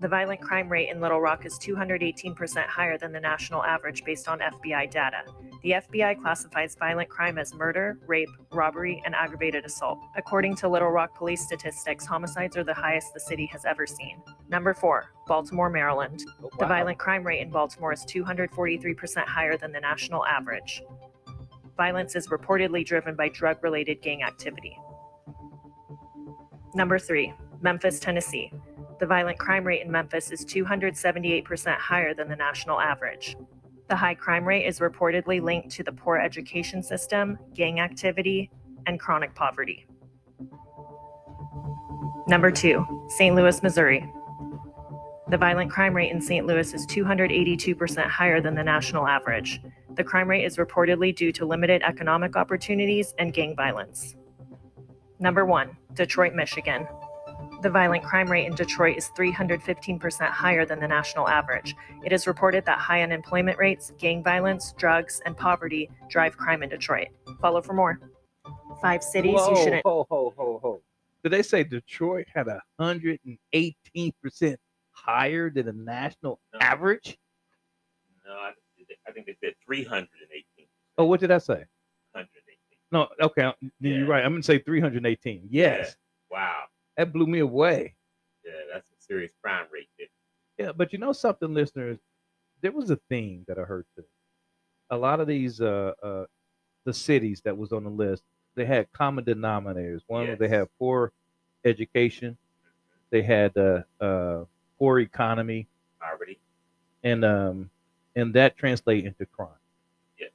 The 0.00 0.08
violent 0.08 0.40
crime 0.40 0.70
rate 0.70 0.88
in 0.88 0.98
Little 0.98 1.20
Rock 1.20 1.44
is 1.44 1.58
218% 1.58 2.66
higher 2.66 2.96
than 2.96 3.12
the 3.12 3.20
national 3.20 3.62
average 3.62 4.02
based 4.02 4.28
on 4.28 4.38
FBI 4.38 4.90
data. 4.90 5.24
The 5.62 5.72
FBI 5.72 6.22
classifies 6.22 6.74
violent 6.74 7.10
crime 7.10 7.36
as 7.36 7.52
murder, 7.52 7.98
rape, 8.06 8.30
robbery, 8.50 9.02
and 9.04 9.14
aggravated 9.14 9.66
assault. 9.66 9.98
According 10.16 10.56
to 10.56 10.70
Little 10.70 10.88
Rock 10.88 11.14
police 11.14 11.44
statistics, 11.44 12.06
homicides 12.06 12.56
are 12.56 12.64
the 12.64 12.72
highest 12.72 13.12
the 13.12 13.20
city 13.20 13.44
has 13.52 13.66
ever 13.66 13.86
seen. 13.86 14.22
Number 14.48 14.72
four, 14.72 15.12
Baltimore, 15.26 15.68
Maryland. 15.68 16.24
Oh, 16.42 16.48
The 16.58 16.66
violent 16.66 16.98
crime 16.98 17.22
rate 17.22 17.42
in 17.42 17.50
Baltimore 17.50 17.92
is 17.92 18.06
243% 18.06 19.26
higher 19.26 19.58
than 19.58 19.70
the 19.70 19.80
national 19.80 20.24
average. 20.24 20.82
Violence 21.76 22.16
is 22.16 22.28
reportedly 22.28 22.86
driven 22.86 23.16
by 23.16 23.28
drug 23.28 23.62
related 23.62 24.00
gang 24.00 24.22
activity. 24.22 24.78
Number 26.74 26.98
three, 26.98 27.34
Memphis, 27.60 28.00
Tennessee. 28.00 28.50
The 29.00 29.06
violent 29.06 29.38
crime 29.38 29.64
rate 29.64 29.80
in 29.82 29.90
Memphis 29.90 30.30
is 30.30 30.44
278% 30.44 31.78
higher 31.78 32.12
than 32.12 32.28
the 32.28 32.36
national 32.36 32.78
average. 32.78 33.34
The 33.88 33.96
high 33.96 34.14
crime 34.14 34.44
rate 34.44 34.66
is 34.66 34.78
reportedly 34.78 35.40
linked 35.40 35.70
to 35.70 35.82
the 35.82 35.90
poor 35.90 36.18
education 36.18 36.82
system, 36.82 37.38
gang 37.54 37.80
activity, 37.80 38.50
and 38.86 39.00
chronic 39.00 39.34
poverty. 39.34 39.86
Number 42.28 42.50
two, 42.50 43.06
St. 43.08 43.34
Louis, 43.34 43.62
Missouri. 43.62 44.06
The 45.30 45.38
violent 45.38 45.70
crime 45.70 45.94
rate 45.94 46.12
in 46.12 46.20
St. 46.20 46.46
Louis 46.46 46.74
is 46.74 46.86
282% 46.86 48.06
higher 48.06 48.42
than 48.42 48.54
the 48.54 48.62
national 48.62 49.06
average. 49.06 49.62
The 49.94 50.04
crime 50.04 50.28
rate 50.28 50.44
is 50.44 50.58
reportedly 50.58 51.16
due 51.16 51.32
to 51.32 51.46
limited 51.46 51.82
economic 51.82 52.36
opportunities 52.36 53.14
and 53.18 53.32
gang 53.32 53.56
violence. 53.56 54.14
Number 55.18 55.46
one, 55.46 55.76
Detroit, 55.94 56.34
Michigan. 56.34 56.86
The 57.62 57.68
violent 57.70 58.02
crime 58.02 58.30
rate 58.30 58.46
in 58.46 58.54
Detroit 58.54 58.96
is 58.96 59.10
315% 59.18 60.28
higher 60.30 60.64
than 60.64 60.80
the 60.80 60.88
national 60.88 61.28
average. 61.28 61.76
It 62.02 62.10
is 62.12 62.26
reported 62.26 62.64
that 62.64 62.78
high 62.78 63.02
unemployment 63.02 63.58
rates, 63.58 63.92
gang 63.98 64.22
violence, 64.24 64.72
drugs, 64.78 65.20
and 65.26 65.36
poverty 65.36 65.90
drive 66.08 66.38
crime 66.38 66.62
in 66.62 66.70
Detroit. 66.70 67.08
Follow 67.40 67.60
for 67.60 67.74
more. 67.74 68.00
Five 68.80 69.02
cities 69.02 69.34
Whoa, 69.34 69.50
you 69.50 69.56
shouldn't. 69.56 69.82
Ho, 69.84 70.06
ho, 70.08 70.32
ho, 70.38 70.60
ho. 70.62 70.82
Did 71.22 71.32
they 71.32 71.42
say 71.42 71.62
Detroit 71.64 72.26
had 72.34 72.46
hundred 72.78 73.20
and 73.26 73.36
eighteen 73.52 74.12
percent 74.22 74.58
higher 74.92 75.50
than 75.50 75.66
the 75.66 75.72
national 75.74 76.40
No. 76.54 76.60
average? 76.60 77.18
no, 78.26 78.32
I, 78.32 78.52
I 79.06 79.12
think 79.12 79.26
they 79.26 79.36
said 79.44 79.54
318. 79.66 80.66
Oh, 80.96 81.04
what 81.04 81.20
did 81.20 81.30
I 81.30 81.38
say? 81.38 81.64
118. 82.12 82.56
No, 82.92 83.08
okay, 83.20 83.52
then 83.80 83.92
you're 83.92 84.06
right. 84.06 84.24
I'm 84.24 84.32
gonna 84.32 84.42
say 84.42 84.60
318. 84.60 85.48
Yes, 85.50 85.94
Wow. 86.30 86.62
That 86.96 87.12
blew 87.12 87.26
me 87.26 87.38
away. 87.40 87.94
Yeah, 88.44 88.52
that's 88.72 88.88
a 88.90 88.94
serious 89.02 89.32
crime 89.42 89.66
rate 89.72 89.88
there. 89.98 90.06
Yeah, 90.66 90.72
but 90.72 90.92
you 90.92 90.98
know 90.98 91.12
something, 91.12 91.52
listeners, 91.54 91.98
there 92.62 92.72
was 92.72 92.90
a 92.90 92.96
theme 93.08 93.44
that 93.48 93.58
I 93.58 93.62
heard 93.62 93.86
too. 93.96 94.04
A 94.90 94.96
lot 94.96 95.20
of 95.20 95.26
these 95.26 95.60
uh 95.60 95.92
uh 96.02 96.24
the 96.84 96.92
cities 96.94 97.40
that 97.44 97.56
was 97.56 97.72
on 97.72 97.84
the 97.84 97.90
list, 97.90 98.22
they 98.54 98.64
had 98.64 98.90
common 98.92 99.24
denominators. 99.24 100.00
One 100.06 100.28
was 100.28 100.38
they 100.38 100.46
Yes. 100.46 100.54
had 100.60 100.68
poor 100.78 101.12
education, 101.64 102.36
they 103.10 103.22
had 103.22 103.56
uh 103.56 103.82
uh 104.00 104.44
poor 104.78 105.00
economy, 105.00 105.66
Poverty. 106.00 106.38
and 107.04 107.24
um 107.24 107.70
and 108.16 108.34
that 108.34 108.56
translate 108.56 109.04
into 109.06 109.24
crime. 109.26 109.48
Yeah. 110.18 110.28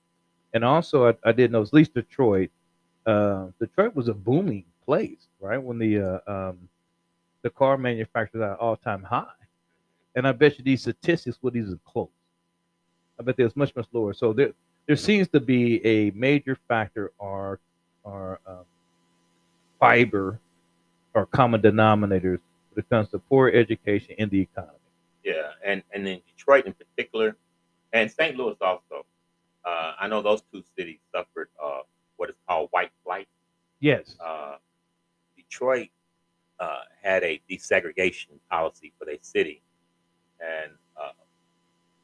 And 0.54 0.64
also 0.64 1.10
I, 1.10 1.16
I 1.24 1.32
did 1.34 1.52
know 1.52 1.62
at 1.62 1.74
least 1.74 1.94
Detroit, 1.94 2.50
uh, 3.06 3.48
Detroit 3.60 3.94
was 3.96 4.08
a 4.08 4.14
booming 4.14 4.64
place, 4.86 5.28
right? 5.40 5.62
When 5.62 5.80
the 5.80 6.22
uh, 6.28 6.32
um 6.32 6.70
the 7.46 7.52
car 7.52 7.78
manufacturers 7.78 8.42
are 8.42 8.56
all 8.56 8.76
time 8.76 9.04
high. 9.04 9.28
And 10.16 10.28
I 10.28 10.32
bet 10.32 10.58
you 10.58 10.64
these 10.64 10.82
statistics 10.82 11.38
would 11.44 11.56
even 11.56 11.80
close. 11.86 12.10
I 13.20 13.24
bet 13.24 13.38
there's 13.38 13.56
much, 13.56 13.76
much 13.76 13.86
lower. 13.92 14.14
So 14.14 14.34
there 14.34 14.54
there 14.88 14.96
seems 14.96 15.28
to 15.30 15.40
be 15.40 15.86
a 15.86 16.10
major 16.12 16.58
factor 16.68 17.12
or 17.20 17.60
or 18.04 18.40
um, 18.48 18.66
fiber 19.80 20.40
or 21.14 21.28
common 21.28 21.62
denominators 21.62 22.40
when 22.72 22.78
it 22.78 22.90
comes 22.90 23.10
to 23.10 23.20
poor 23.20 23.50
education 23.50 24.16
in 24.18 24.30
the 24.30 24.42
economy. 24.42 24.80
Yeah, 25.24 25.52
and 25.64 25.84
and 25.94 26.08
in 26.08 26.22
Detroit 26.36 26.66
in 26.66 26.74
particular, 26.74 27.36
and 27.94 28.10
St. 28.10 28.36
Louis 28.36 28.56
also. 28.60 29.06
Uh, 29.64 29.94
I 30.00 30.08
know 30.08 30.22
those 30.22 30.42
two 30.54 30.64
cities 30.78 31.00
suffered 31.14 31.50
uh, 31.64 31.82
what 32.18 32.30
is 32.30 32.36
called 32.48 32.70
white 32.72 32.92
flight. 33.04 33.28
Yes. 33.80 34.16
Uh, 34.24 34.58
Detroit 35.56 35.88
uh, 36.60 36.80
had 37.02 37.24
a 37.24 37.40
desegregation 37.50 38.40
policy 38.52 38.92
for 39.00 39.06
their 39.06 39.18
city, 39.22 39.62
and, 40.42 40.72
uh, 40.98 41.12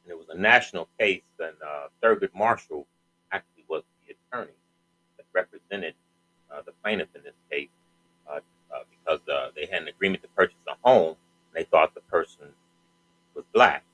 and 0.04 0.10
it 0.10 0.16
was 0.16 0.26
a 0.30 0.38
national 0.38 0.88
case. 0.98 1.22
And 1.38 1.54
uh, 1.62 1.88
Thurgood 2.02 2.34
Marshall 2.34 2.86
actually 3.30 3.64
was 3.68 3.82
the 4.06 4.14
attorney 4.14 4.56
that 5.18 5.26
represented 5.34 5.94
uh, 6.50 6.62
the 6.64 6.72
plaintiff 6.82 7.08
in 7.14 7.22
this 7.24 7.34
case 7.50 7.68
uh, 8.26 8.40
uh, 8.74 8.84
because 8.90 9.20
they 9.54 9.66
had 9.66 9.82
an 9.82 9.88
agreement 9.88 10.22
to 10.22 10.28
purchase 10.30 10.56
a 10.66 10.88
home. 10.88 11.16
And 11.54 11.54
they 11.54 11.64
thought 11.64 11.94
the 11.94 12.00
person 12.02 12.46
was 13.34 13.44
black. 13.52 13.84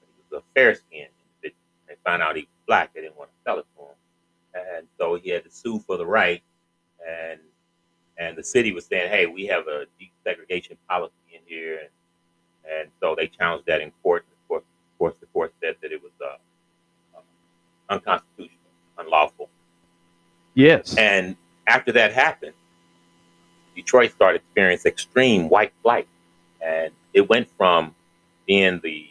He 0.00 0.22
was 0.28 0.42
a 0.42 0.58
fair 0.58 0.74
skinned 0.74 1.10
individual. 1.36 1.62
They 1.86 1.94
found 2.04 2.20
out 2.20 2.34
he 2.34 2.42
was 2.42 2.66
black. 2.66 2.92
They 2.94 3.02
didn't 3.02 3.16
want 3.16 3.30
to 3.30 3.36
sell 3.44 3.58
it 3.60 3.66
to 3.76 3.82
him. 3.82 4.74
And 4.76 4.88
so 4.98 5.14
he 5.14 5.30
had 5.30 5.44
to 5.44 5.50
sue 5.52 5.78
for 5.86 5.96
the 5.96 6.06
right. 6.06 6.42
And 7.06 7.38
and 8.18 8.36
the 8.36 8.44
city 8.44 8.72
was 8.72 8.86
saying, 8.86 9.10
"Hey, 9.10 9.26
we 9.26 9.46
have 9.46 9.66
a 9.68 9.86
desegregation 10.00 10.76
policy 10.88 11.14
in 11.32 11.40
here," 11.46 11.80
and, 11.80 11.88
and 12.78 12.90
so 13.00 13.14
they 13.14 13.26
challenged 13.26 13.66
that 13.66 13.80
in 13.80 13.92
court. 14.02 14.24
Of 14.30 14.48
course, 14.48 14.64
of 14.64 14.98
course 14.98 15.14
the 15.20 15.26
court 15.26 15.54
said 15.62 15.76
that 15.82 15.92
it 15.92 16.02
was 16.02 16.12
uh, 16.22 17.18
uh, 17.18 17.20
unconstitutional, 17.90 18.50
unlawful. 18.98 19.48
Yes. 20.54 20.96
And 20.96 21.36
after 21.66 21.92
that 21.92 22.12
happened, 22.12 22.54
Detroit 23.74 24.12
started 24.12 24.40
experiencing 24.40 24.90
extreme 24.90 25.48
white 25.48 25.72
flight, 25.82 26.08
and 26.62 26.92
it 27.12 27.28
went 27.28 27.48
from 27.56 27.94
being 28.46 28.80
the, 28.82 29.08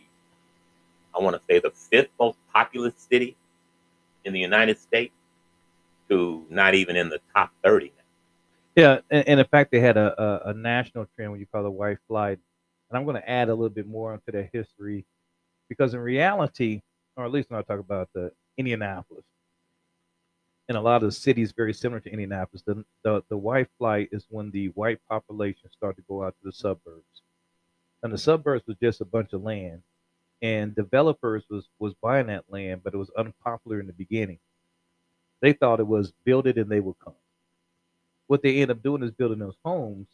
I 1.16 1.22
want 1.22 1.36
to 1.36 1.42
say, 1.48 1.60
the 1.60 1.70
fifth 1.70 2.10
most 2.20 2.38
populous 2.54 2.96
city 2.98 3.38
in 4.24 4.34
the 4.34 4.40
United 4.40 4.80
States 4.80 5.14
to 6.10 6.46
not 6.50 6.74
even 6.74 6.96
in 6.96 7.10
the 7.10 7.20
top 7.36 7.52
30 7.64 7.92
now. 7.95 7.95
Yeah, 8.76 9.00
and, 9.10 9.28
and 9.28 9.40
in 9.40 9.46
fact, 9.48 9.72
they 9.72 9.80
had 9.82 9.98
a, 9.98 10.22
a, 10.22 10.50
a 10.52 10.54
national 10.54 11.08
trend 11.16 11.32
what 11.32 11.40
you 11.40 11.48
call 11.48 11.64
the 11.64 11.72
white 11.72 11.98
flight, 12.08 12.40
and 12.90 12.98
I'm 12.98 13.06
going 13.06 13.18
to 13.22 13.30
add 13.30 13.50
a 13.50 13.56
little 13.56 13.70
bit 13.70 13.88
more 13.88 14.14
onto 14.14 14.32
that 14.34 14.50
history, 14.54 15.06
because 15.70 15.94
in 15.94 16.02
reality, 16.02 16.82
or 17.18 17.26
at 17.26 17.32
least 17.32 17.52
when 17.52 17.60
I 17.60 17.64
talk 17.64 17.80
about 17.80 18.10
the 18.14 18.32
Indianapolis, 18.58 19.26
and 20.70 20.78
a 20.78 20.82
lot 20.82 20.98
of 20.98 21.04
the 21.10 21.12
cities 21.12 21.54
very 21.54 21.74
similar 21.74 22.00
to 22.02 22.12
Indianapolis, 22.12 22.64
the, 22.66 22.84
the 23.04 23.24
the 23.30 23.38
white 23.38 23.68
flight 23.78 24.10
is 24.12 24.26
when 24.30 24.52
the 24.52 24.68
white 24.70 25.00
population 25.10 25.70
started 25.72 25.98
to 26.02 26.08
go 26.08 26.24
out 26.24 26.36
to 26.40 26.46
the 26.46 26.52
suburbs, 26.54 27.22
and 28.04 28.14
the 28.14 28.18
suburbs 28.18 28.66
was 28.68 28.78
just 28.82 29.02
a 29.02 29.06
bunch 29.06 29.34
of 29.34 29.44
land, 29.44 29.82
and 30.42 30.76
developers 30.76 31.46
was 31.50 31.70
was 31.80 31.94
buying 32.02 32.28
that 32.28 32.46
land, 32.50 32.82
but 32.84 32.94
it 32.94 32.98
was 32.98 33.12
unpopular 33.18 33.80
in 33.80 33.88
the 33.88 33.94
beginning. 33.94 34.40
They 35.42 35.54
thought 35.54 35.80
it 35.80 35.88
was 35.88 36.14
build 36.26 36.48
it 36.48 36.58
and 36.58 36.70
they 36.70 36.82
would 36.82 37.00
come 37.04 37.16
what 38.28 38.42
they 38.42 38.62
end 38.62 38.72
up 38.72 38.82
doing 38.82 39.04
is 39.04 39.12
building 39.12 39.40
those 39.40 39.58
homes 39.64 40.08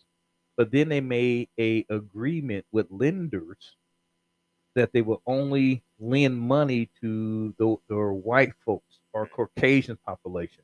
but 0.57 0.71
then 0.71 0.89
they 0.89 1.01
made 1.01 1.49
a 1.59 1.85
agreement 1.89 2.65
with 2.71 2.87
lenders 2.89 3.75
that 4.75 4.91
they 4.93 5.01
will 5.01 5.21
only 5.25 5.83
lend 5.99 6.39
money 6.39 6.89
to 7.01 7.53
the, 7.57 7.75
the 7.89 7.95
white 8.13 8.53
folks 8.65 8.99
or 9.13 9.27
caucasian 9.27 9.97
population 10.05 10.63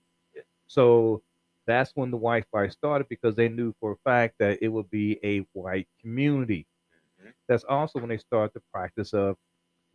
so 0.67 1.21
that's 1.65 1.91
when 1.95 2.11
the 2.11 2.17
white 2.17 2.45
flight 2.51 2.71
started 2.71 3.07
because 3.09 3.35
they 3.35 3.49
knew 3.49 3.73
for 3.79 3.93
a 3.93 3.97
fact 4.03 4.35
that 4.39 4.57
it 4.61 4.67
would 4.69 4.89
be 4.89 5.19
a 5.23 5.39
white 5.53 5.87
community 6.01 6.65
Mhm. 7.19 7.33
that's 7.47 7.63
also 7.65 7.99
when 7.99 8.09
they 8.09 8.17
started 8.17 8.53
the 8.53 8.61
practice 8.71 9.13
of 9.13 9.37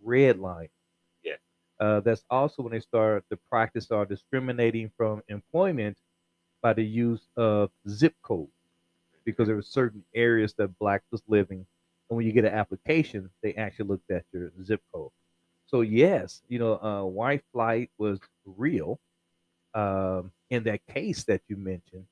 redlining 0.07 0.69
Yeah. 1.23 1.37
uh, 1.81 2.01
that's 2.01 2.25
also 2.31 2.63
when 2.63 2.73
they 2.73 2.81
started 2.81 3.25
the 3.31 3.37
practice 3.51 3.91
of 3.91 4.09
discriminating 4.09 4.91
from 4.97 5.23
employment 5.29 5.97
by 6.63 6.73
the 6.73 6.85
use 6.85 7.29
of 7.37 7.71
zip 7.89 8.15
code 8.23 8.49
because 9.25 9.47
there 9.47 9.57
were 9.57 9.63
certain 9.63 10.05
areas 10.15 10.55
that 10.59 10.79
black 10.79 11.03
was 11.11 11.23
living. 11.29 11.67
And 12.11 12.17
when 12.17 12.27
you 12.27 12.33
get 12.33 12.45
an 12.45 12.55
application 12.55 13.31
they 13.43 13.55
actually 13.55 13.89
looked 13.89 14.11
at 14.11 14.25
your 14.33 14.53
zip 14.63 14.83
code. 14.95 15.11
So 15.67 15.83
yes 15.83 16.43
you 16.49 16.59
know 16.59 16.81
uh, 16.83 17.05
white 17.05 17.43
flight 17.53 17.91
was 17.99 18.21
real. 18.45 19.01
Um, 19.75 20.33
in 20.51 20.65
that 20.65 20.87
case 20.87 21.25
that 21.25 21.43
you 21.49 21.57
mentioned 21.57 22.07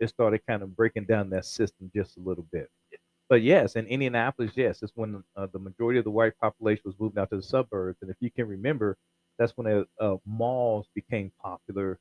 it 0.00 0.08
started 0.08 0.40
kind 0.46 0.62
of 0.62 0.76
breaking 0.76 1.04
down 1.06 1.30
that 1.30 1.44
system 1.46 1.90
just 1.94 2.16
a 2.16 2.20
little 2.20 2.46
bit. 2.52 2.70
But 3.28 3.42
yes 3.42 3.76
in 3.76 3.86
indianapolis 3.86 4.52
yes 4.56 4.82
it's 4.82 4.92
when 4.96 5.22
uh, 5.36 5.46
the 5.52 5.58
majority 5.58 5.98
of 5.98 6.04
the 6.04 6.10
white 6.10 6.38
population 6.40 6.82
was 6.86 6.94
moving 6.98 7.18
out 7.20 7.30
to 7.30 7.36
the 7.36 7.42
suburbs. 7.42 7.98
And 8.02 8.10
if 8.10 8.16
you 8.20 8.30
can 8.30 8.48
remember 8.48 8.96
that's 9.38 9.52
when 9.56 9.66
uh, 9.66 9.84
uh, 10.02 10.16
malls 10.26 10.86
became 10.94 11.32
popular 11.42 11.98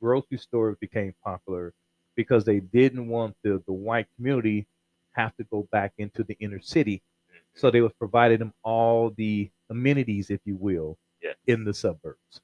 grocery 0.00 0.38
stores 0.38 0.76
became 0.80 1.14
popular 1.24 1.72
because 2.16 2.44
they 2.44 2.60
didn't 2.60 3.08
want 3.08 3.36
the, 3.42 3.62
the 3.66 3.72
white 3.72 4.06
community 4.16 4.66
have 5.12 5.34
to 5.36 5.44
go 5.44 5.68
back 5.72 5.92
into 5.98 6.22
the 6.24 6.36
inner 6.40 6.60
city. 6.60 7.02
So 7.54 7.70
they 7.70 7.80
was 7.80 7.92
providing 7.98 8.38
them 8.38 8.52
all 8.62 9.10
the 9.10 9.50
amenities, 9.70 10.30
if 10.30 10.40
you 10.44 10.56
will, 10.56 10.96
Yeah. 11.22 11.32
in 11.46 11.64
the 11.64 11.74
suburbs. 11.74 12.40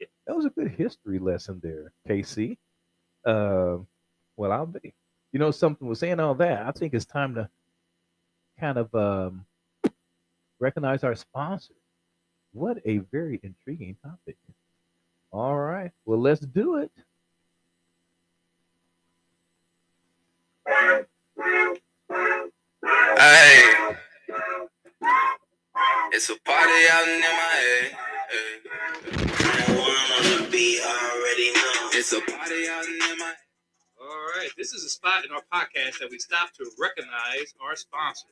Yeah. 0.00 0.06
That 0.26 0.36
was 0.36 0.44
a 0.44 0.50
good 0.50 0.68
history 0.68 1.18
lesson 1.18 1.60
there, 1.62 1.92
KC. 2.08 2.56
Um, 3.24 3.86
well, 4.36 4.52
I'll 4.52 4.66
be. 4.66 4.94
You 5.32 5.38
know, 5.38 5.50
something 5.50 5.86
was 5.88 5.98
saying 5.98 6.20
all 6.20 6.34
that. 6.36 6.66
I 6.66 6.70
think 6.72 6.94
it's 6.94 7.04
time 7.04 7.34
to 7.34 7.48
kind 8.58 8.78
of 8.78 8.94
um, 8.94 9.44
recognize 10.58 11.04
our 11.04 11.14
sponsor. 11.14 11.74
What 12.52 12.78
a 12.84 12.98
very 12.98 13.40
intriguing 13.42 13.96
topic. 14.02 14.36
All 15.32 15.56
right. 15.56 15.90
Well, 16.04 16.20
let's 16.20 16.40
do 16.40 16.76
it. 16.76 16.90
Hey, 23.18 23.94
it's 26.12 26.30
a 26.30 26.36
party 26.44 26.88
out 26.90 27.08
in 27.08 27.20
MIA. 27.20 27.96
It's 31.92 32.12
a 32.12 32.20
party 32.20 32.68
out 32.68 32.84
in 32.84 32.98
MIA. 32.98 33.34
All 34.00 34.06
right, 34.36 34.48
this 34.56 34.72
is 34.72 34.84
a 34.84 34.88
spot 34.88 35.24
in 35.24 35.32
our 35.32 35.42
podcast 35.52 35.98
that 35.98 36.08
we 36.10 36.18
stop 36.18 36.52
to 36.54 36.70
recognize 36.78 37.54
our 37.62 37.76
sponsor. 37.76 38.28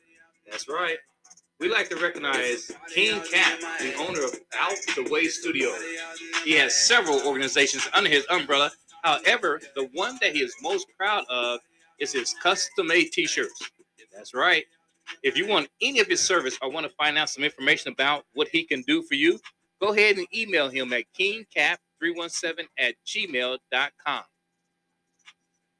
That's 0.49 0.69
right. 0.69 0.97
We 1.59 1.69
like 1.69 1.89
to 1.89 1.95
recognize 1.95 2.71
King 2.93 3.19
Cap, 3.21 3.59
the 3.79 3.95
owner 3.95 4.23
of 4.23 4.39
Out 4.59 4.77
the 4.95 5.07
Way 5.09 5.25
Studio. 5.25 5.73
He 6.43 6.53
has 6.53 6.75
several 6.75 7.19
organizations 7.21 7.89
under 7.93 8.09
his 8.11 8.27
umbrella. 8.29 8.69
However, 9.03 9.59
the 9.75 9.89
one 9.93 10.19
that 10.21 10.35
he 10.35 10.43
is 10.43 10.53
most 10.61 10.85
proud 10.97 11.25
of 11.29 11.59
is 11.99 12.13
his 12.13 12.35
custom 12.43 12.87
made 12.87 13.11
t 13.11 13.25
shirts. 13.25 13.71
That's 14.15 14.35
right. 14.35 14.65
If 15.23 15.35
you 15.35 15.47
want 15.47 15.69
any 15.81 15.99
of 15.99 16.05
his 16.05 16.19
service 16.19 16.59
or 16.61 16.69
want 16.69 16.85
to 16.85 16.93
find 16.93 17.17
out 17.17 17.29
some 17.29 17.43
information 17.43 17.91
about 17.91 18.25
what 18.33 18.49
he 18.49 18.63
can 18.63 18.83
do 18.83 19.01
for 19.01 19.15
you, 19.15 19.39
go 19.81 19.93
ahead 19.93 20.17
and 20.17 20.27
email 20.35 20.69
him 20.69 20.93
at 20.93 21.05
kingcap317 21.19 22.67
at 22.77 22.93
gmail.com. 23.03 24.23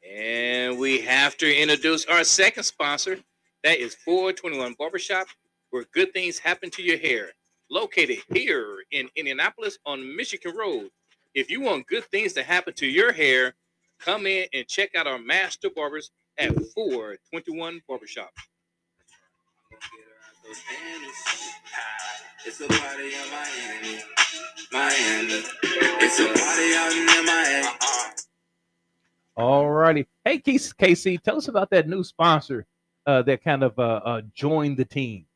And 0.09 0.79
we 0.79 1.01
have 1.01 1.37
to 1.37 1.61
introduce 1.61 2.05
our 2.05 2.23
second 2.23 2.63
sponsor. 2.63 3.19
That 3.63 3.79
is 3.79 3.95
421 3.95 4.75
Barbershop, 4.79 5.27
where 5.77 5.85
good 5.93 6.11
things 6.11 6.39
happen 6.39 6.71
to 6.71 6.81
your 6.81 6.97
hair. 6.97 7.29
Located 7.69 8.17
here 8.33 8.83
in 8.89 9.07
Indianapolis 9.15 9.77
on 9.85 10.15
Michigan 10.15 10.55
Road. 10.57 10.89
If 11.35 11.51
you 11.51 11.61
want 11.61 11.85
good 11.85 12.05
things 12.05 12.33
to 12.33 12.41
happen 12.41 12.73
to 12.77 12.87
your 12.87 13.11
hair, 13.11 13.53
come 13.99 14.25
in 14.25 14.47
and 14.55 14.67
check 14.67 14.95
out 14.95 15.05
our 15.05 15.19
master 15.19 15.69
barbers 15.69 16.09
at 16.39 16.49
421 16.73 17.81
Barbershop. 17.87 18.31
It's 22.43 22.59
a 22.59 22.67
party 22.67 23.13
in 23.13 23.29
Miami. 23.29 24.01
Miami. 24.71 25.43
It's 25.61 26.19
a 26.19 26.25
party 26.25 26.73
out 26.73 26.91
in 26.91 27.25
Miami. 27.25 27.67
All 29.35 29.69
righty. 29.69 30.07
Hey, 30.25 30.39
KC, 30.39 30.73
KC, 30.73 31.21
tell 31.21 31.37
us 31.37 31.47
about 31.49 31.69
that 31.69 31.87
new 31.87 32.03
sponsor 32.03 32.65
uh, 33.05 33.21
that 33.21 33.43
kind 33.43 33.61
of 33.61 33.77
uh, 33.77 34.01
uh, 34.03 34.21
joined 34.33 34.77
the 34.77 34.85
team. 34.85 35.27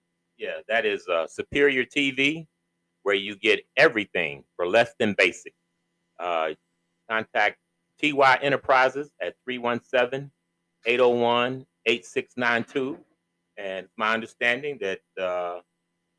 Yeah, 0.41 0.61
that 0.69 0.87
is 0.87 1.07
uh, 1.07 1.27
Superior 1.27 1.85
TV, 1.85 2.47
where 3.03 3.13
you 3.13 3.35
get 3.35 3.59
everything 3.77 4.43
for 4.55 4.67
less 4.67 4.91
than 4.97 5.13
basic. 5.15 5.53
Uh, 6.19 6.55
contact 7.07 7.57
TY 8.01 8.39
Enterprises 8.41 9.11
at 9.21 9.35
317 9.45 10.31
801 10.87 11.63
8692. 11.85 12.97
And 13.57 13.85
it's 13.85 13.93
my 13.97 14.15
understanding 14.15 14.79
that, 14.81 15.01
uh, 15.21 15.59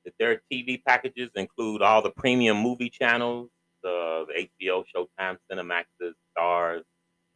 that 0.04 0.14
their 0.20 0.40
TV 0.52 0.80
packages 0.85 1.30
include 1.35 1.82
all 1.82 2.00
the 2.00 2.11
premium 2.11 2.58
movie 2.58 2.90
channels, 2.90 3.50
the, 3.82 4.24
HBO, 4.62 4.85
Showtime, 4.94 5.37
Cinemaxes, 5.50 6.12
Starz, 6.38 6.82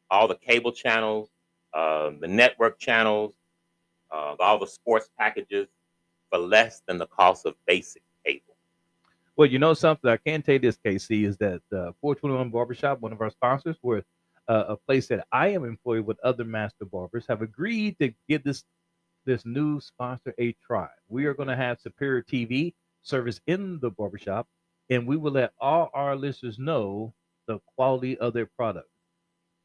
all 0.08 0.28
the 0.28 0.36
cable 0.36 0.70
channels, 0.70 1.30
uh, 1.74 2.12
the 2.20 2.28
network 2.28 2.78
channels, 2.78 3.34
uh, 4.12 4.36
all 4.38 4.60
the 4.60 4.68
sports 4.68 5.10
packages 5.18 5.66
for 6.30 6.38
less 6.38 6.82
than 6.86 6.98
the 6.98 7.06
cost 7.06 7.46
of 7.46 7.54
basic 7.66 8.02
cable. 8.24 8.56
Well, 9.36 9.48
you 9.48 9.58
know 9.58 9.74
something 9.74 10.10
I 10.10 10.16
can 10.16 10.42
tell 10.42 10.54
you 10.54 10.60
this, 10.60 10.78
KC, 10.84 11.26
is 11.26 11.36
that 11.38 11.60
uh, 11.72 11.92
421 12.00 12.50
Barbershop, 12.50 13.00
one 13.00 13.12
of 13.12 13.20
our 13.20 13.30
sponsors, 13.30 13.76
were 13.82 14.02
uh, 14.48 14.64
a 14.68 14.76
place 14.76 15.08
that 15.08 15.26
I 15.32 15.48
am 15.48 15.64
employed 15.64 16.06
with 16.06 16.18
other 16.22 16.44
master 16.44 16.84
barbers, 16.84 17.26
have 17.28 17.42
agreed 17.42 17.98
to 18.00 18.12
give 18.28 18.44
this 18.44 18.64
this 19.24 19.44
new 19.44 19.80
sponsor 19.80 20.32
a 20.38 20.54
try. 20.64 20.88
We 21.08 21.26
are 21.26 21.34
going 21.34 21.48
to 21.48 21.56
have 21.56 21.80
Superior 21.80 22.22
TV 22.22 22.74
service 23.02 23.40
in 23.48 23.80
the 23.80 23.90
barbershop, 23.90 24.46
and 24.88 25.04
we 25.04 25.16
will 25.16 25.32
let 25.32 25.52
all 25.60 25.90
our 25.94 26.14
listeners 26.14 26.60
know 26.60 27.12
the 27.48 27.58
quality 27.74 28.16
of 28.18 28.34
their 28.34 28.46
product. 28.46 28.88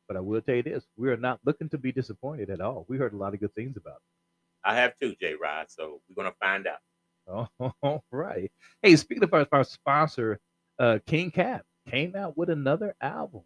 But 0.08 0.18
I 0.18 0.20
will 0.20 0.42
tell 0.42 0.56
you 0.56 0.64
this: 0.64 0.86
we 0.98 1.10
are 1.10 1.18
not 1.18 1.40
looking 1.46 1.70
to 1.70 1.78
be 1.78 1.92
disappointed 1.92 2.50
at 2.50 2.60
all. 2.60 2.86
We 2.90 2.98
heard 2.98 3.14
a 3.14 3.18
lot 3.18 3.34
of 3.34 3.40
good 3.40 3.54
things 3.54 3.78
about 3.78 3.98
it. 3.98 4.21
I 4.64 4.76
have 4.76 4.94
two, 5.02 5.16
J 5.20 5.36
Rod, 5.42 5.68
so 5.70 6.02
we're 6.10 6.24
gonna 6.24 6.36
find 6.40 6.68
out. 6.68 7.48
Oh, 7.60 7.72
all 7.82 8.04
right. 8.12 8.52
Hey, 8.82 8.96
speaking 8.96 9.24
of 9.24 9.34
our, 9.34 9.48
our 9.52 9.64
sponsor, 9.64 10.40
uh, 10.80 11.00
King 11.06 11.32
Cap 11.32 11.64
came 11.90 12.16
out 12.16 12.38
with 12.38 12.50
another 12.50 12.96
album. 13.02 13.42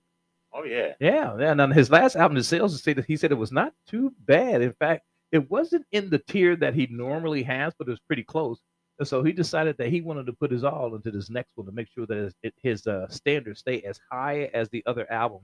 Oh 0.54 0.64
yeah. 0.64 0.94
Yeah, 1.00 1.36
and 1.38 1.60
on 1.60 1.72
his 1.72 1.90
last 1.90 2.16
album, 2.16 2.38
the 2.38 2.44
sales 2.44 2.82
said 2.82 2.96
that 2.98 3.06
he 3.06 3.18
said 3.18 3.32
it 3.32 3.36
was 3.36 3.52
not 3.52 3.74
too 3.88 4.14
bad. 4.26 4.62
In 4.62 4.72
fact, 4.74 5.04
it 5.32 5.50
wasn't 5.52 5.86
in 5.92 6.10
the 6.10 6.20
tier 6.20 6.56
that 6.56 6.74
he 6.74 6.88
normally 6.90 7.44
has, 7.44 7.74
but 7.78 7.88
it 7.88 7.92
was 7.92 8.00
pretty 8.08 8.24
close. 8.24 8.60
And 9.00 9.08
so 9.08 9.24
he 9.24 9.34
decided 9.34 9.76
that 9.78 9.90
he 9.90 10.00
wanted 10.00 10.26
to 10.28 10.34
put 10.34 10.52
his 10.52 10.64
all 10.64 10.96
into 10.96 11.12
this 11.12 11.30
next 11.30 11.52
one 11.56 11.66
to 11.66 11.74
make 11.74 11.90
sure 11.90 12.06
that 12.06 12.34
his, 12.42 12.54
his 12.64 12.88
uh, 12.88 13.10
standards 13.10 13.60
stay 13.60 13.82
as 13.82 14.00
high 14.10 14.50
as 14.54 14.70
the 14.70 14.82
other 14.86 15.12
album. 15.12 15.42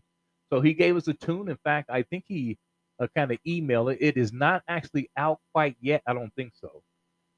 So 0.49 0.61
he 0.61 0.73
gave 0.73 0.95
us 0.95 1.09
a 1.09 1.13
tune. 1.13 1.49
In 1.49 1.57
fact, 1.57 1.89
I 1.89 2.03
think 2.03 2.23
he 2.27 2.57
uh, 3.01 3.07
kind 3.15 3.31
of 3.31 3.39
email 3.45 3.89
it. 3.89 3.97
It 3.99 4.15
is 4.15 4.31
not 4.31 4.61
actually 4.67 5.09
out 5.17 5.39
quite 5.53 5.75
yet. 5.81 6.01
I 6.07 6.13
don't 6.13 6.33
think 6.35 6.53
so. 6.55 6.83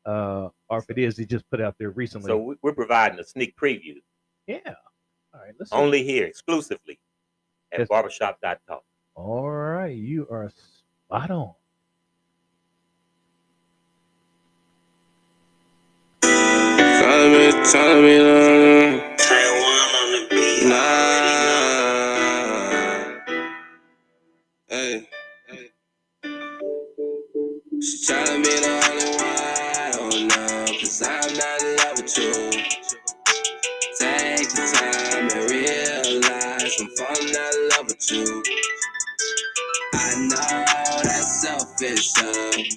Uh, 0.05 0.49
or 0.69 0.79
if 0.79 0.89
it 0.89 0.97
is, 0.99 1.17
he 1.17 1.25
just 1.25 1.49
put 1.49 1.61
out 1.61 1.75
there 1.79 1.89
recently. 1.91 2.27
So 2.27 2.37
we- 2.37 2.55
we're 2.61 2.73
providing 2.73 3.17
a 3.19 3.23
sneak 3.23 3.55
preview 3.55 3.95
yeah. 4.45 4.59
All 5.33 5.39
right. 5.39 5.53
Let's 5.57 5.71
see. 5.71 5.77
only 5.77 6.03
here 6.03 6.25
exclusively 6.25 6.99
at 7.71 7.79
Yes. 7.79 7.87
barbershop.talk. 7.87 8.83
All 9.15 9.49
right. 9.49 9.95
You 9.95 10.27
are 10.29 10.51
spot 11.07 11.31
on. 11.31 11.53
Tryna 16.21 17.31
be, 17.31 17.69
tryna 17.69 18.01
be 19.07 19.12
tryna 28.03 28.43
be 28.43 28.51
the 28.51 28.73
only 28.89 29.11
one. 29.17 29.37
I 29.77 29.91
don't 29.93 30.27
know, 30.27 30.79
cause 30.79 31.03
I'm 31.03 31.33
not 31.37 31.63
in 31.63 31.77
love 31.77 31.97
with 31.97 32.17
you. 32.17 32.33
Take 33.99 34.49
the 34.49 34.65
time 34.75 35.29
and 35.31 35.51
realize 35.51 36.81
I'm 36.81 36.89
falling 36.97 37.35
out 37.37 37.55
of 37.55 37.71
love 37.77 37.87
with 37.87 38.11
you. 38.11 38.43
I 39.93 40.15
know 40.29 41.03
that's 41.03 41.43
selfish 41.43 42.13
me. 42.23 42.71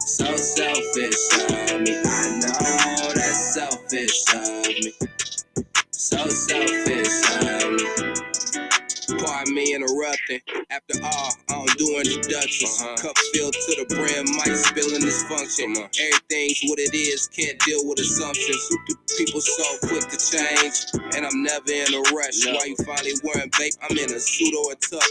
So 0.00 0.36
selfish 0.36 1.22
of 1.40 1.80
me. 1.82 1.96
I 2.04 2.40
know 2.40 3.12
that's 3.14 3.54
selfish 3.54 4.24
of 4.34 4.68
me. 4.68 4.92
So 5.92 6.28
selfish 6.28 7.30
of 7.36 7.44
me. 7.46 7.51
Me 9.48 9.74
interrupting. 9.74 10.40
After 10.70 11.02
all, 11.02 11.32
I 11.50 11.54
don't 11.54 11.78
do 11.78 11.98
introductions. 11.98 12.78
Cup 13.02 13.16
filled 13.34 13.54
to 13.54 13.72
the 13.80 13.86
brim, 13.90 14.24
might 14.38 14.54
spill 14.54 14.94
in 14.94 15.02
dysfunction. 15.02 15.74
Everything's 15.76 16.62
what 16.70 16.78
it 16.78 16.94
is, 16.94 17.28
can't 17.28 17.58
deal 17.66 17.82
with 17.84 17.98
assumptions. 17.98 18.62
People 19.18 19.40
so 19.40 19.66
quick 19.88 20.06
to 20.08 20.18
change, 20.18 20.86
and 21.16 21.26
I'm 21.26 21.42
never 21.42 21.72
in 21.72 21.90
a 21.92 22.02
rush. 22.14 22.46
Why 22.46 22.70
you 22.70 22.76
finally 22.86 23.18
wearing 23.24 23.50
vape? 23.58 23.76
I'm 23.82 23.98
in 23.98 24.14
a 24.14 24.20
suit 24.20 24.54
or 24.54 24.72
a 24.72 24.76
tux. 24.76 25.02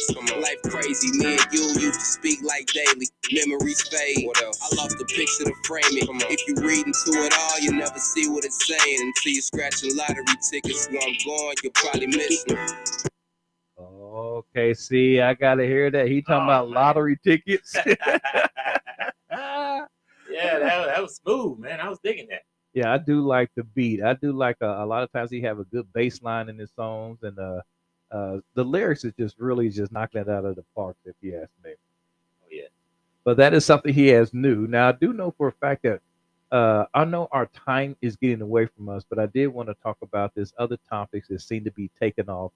Life 0.42 0.62
crazy, 0.72 1.12
me 1.20 1.38
and 1.38 1.48
you 1.52 1.68
used 1.78 2.00
to 2.00 2.08
speak 2.08 2.40
like 2.44 2.68
daily. 2.72 3.08
Memories 3.34 3.82
fade. 3.90 4.26
What 4.26 4.42
else? 4.42 4.60
I 4.64 4.76
lost 4.76 4.98
the 4.98 5.06
picture 5.06 5.46
to 5.46 5.56
frame 5.68 5.98
it. 5.98 6.08
If 6.32 6.42
you 6.48 6.56
read 6.64 6.88
into 6.88 7.20
it 7.22 7.34
all, 7.38 7.60
you 7.60 7.74
never 7.74 8.00
see 8.00 8.30
what 8.30 8.46
it's 8.46 8.58
saying 8.66 9.00
until 9.02 9.34
you 9.34 9.42
scratching 9.42 9.96
lottery 9.98 10.24
tickets. 10.50 10.88
Where 10.90 11.02
I'm 11.04 11.16
going, 11.26 11.56
you'll 11.64 11.74
probably 11.76 12.08
miss 12.08 12.46
me. 12.48 12.56
Okay, 14.12 14.74
see, 14.74 15.22
I 15.22 15.34
gotta 15.34 15.64
hear 15.66 15.90
that. 15.92 16.08
He 16.08 16.22
talking 16.22 16.42
Oh, 16.42 16.44
about 16.44 16.66
man. 16.68 16.76
lottery 16.76 17.18
tickets. 17.24 17.76
Yeah, 20.30 20.60
that, 20.60 20.86
that 20.88 21.02
was 21.02 21.16
smooth, 21.18 21.60
man. 21.60 21.80
I 21.82 21.90
was 21.90 22.00
digging 22.04 22.28
that. 22.30 22.44
yeah, 22.74 22.94
I 22.94 22.98
do 22.98 23.20
like 23.22 23.50
the 23.56 23.64
beat. 23.64 24.02
I 24.02 24.14
do 24.14 24.32
like 24.32 24.56
a, 24.62 24.84
a 24.84 24.86
lot 24.86 25.04
of 25.04 25.12
times 25.12 25.30
he 25.30 25.42
have 25.42 25.60
a 25.60 25.66
good 25.66 25.92
bass 25.94 26.22
line 26.22 26.48
in 26.50 26.58
his 26.58 26.72
songs, 26.72 27.20
and 27.24 27.38
uh, 27.38 27.62
uh, 28.12 28.38
the 28.54 28.64
lyrics 28.64 29.04
is 29.04 29.14
just 29.20 29.38
really 29.40 29.70
just 29.70 29.92
knocking 29.92 30.22
it 30.22 30.30
out 30.30 30.46
of 30.46 30.56
the 30.56 30.64
park, 30.76 30.96
if 31.06 31.16
you 31.22 31.36
ask 31.42 31.50
me. 31.66 31.72
Oh 31.72 32.48
yeah. 32.50 32.68
But 33.26 33.38
that 33.38 33.54
is 33.54 33.66
something 33.66 33.94
he 33.94 34.08
has 34.10 34.34
new. 34.34 34.68
Now 34.68 34.88
I 34.90 34.92
do 34.94 35.12
know 35.12 35.32
for 35.38 35.50
a 35.50 35.54
fact 35.54 35.84
that 35.84 36.00
uh, 36.52 36.86
I 36.94 37.04
know 37.06 37.28
our 37.32 37.48
time 37.48 37.96
is 38.02 38.16
getting 38.16 38.42
away 38.42 38.68
from 38.68 38.88
us, 38.90 39.04
but 39.10 39.20
I 39.20 39.26
did 39.28 39.48
want 39.48 39.68
to 39.70 39.76
talk 39.84 39.98
about 40.02 40.34
this 40.34 40.54
other 40.58 40.78
topics 40.90 41.28
that 41.28 41.42
seem 41.42 41.64
to 41.66 41.72
be 41.72 41.90
taken 42.00 42.30
off 42.30 42.52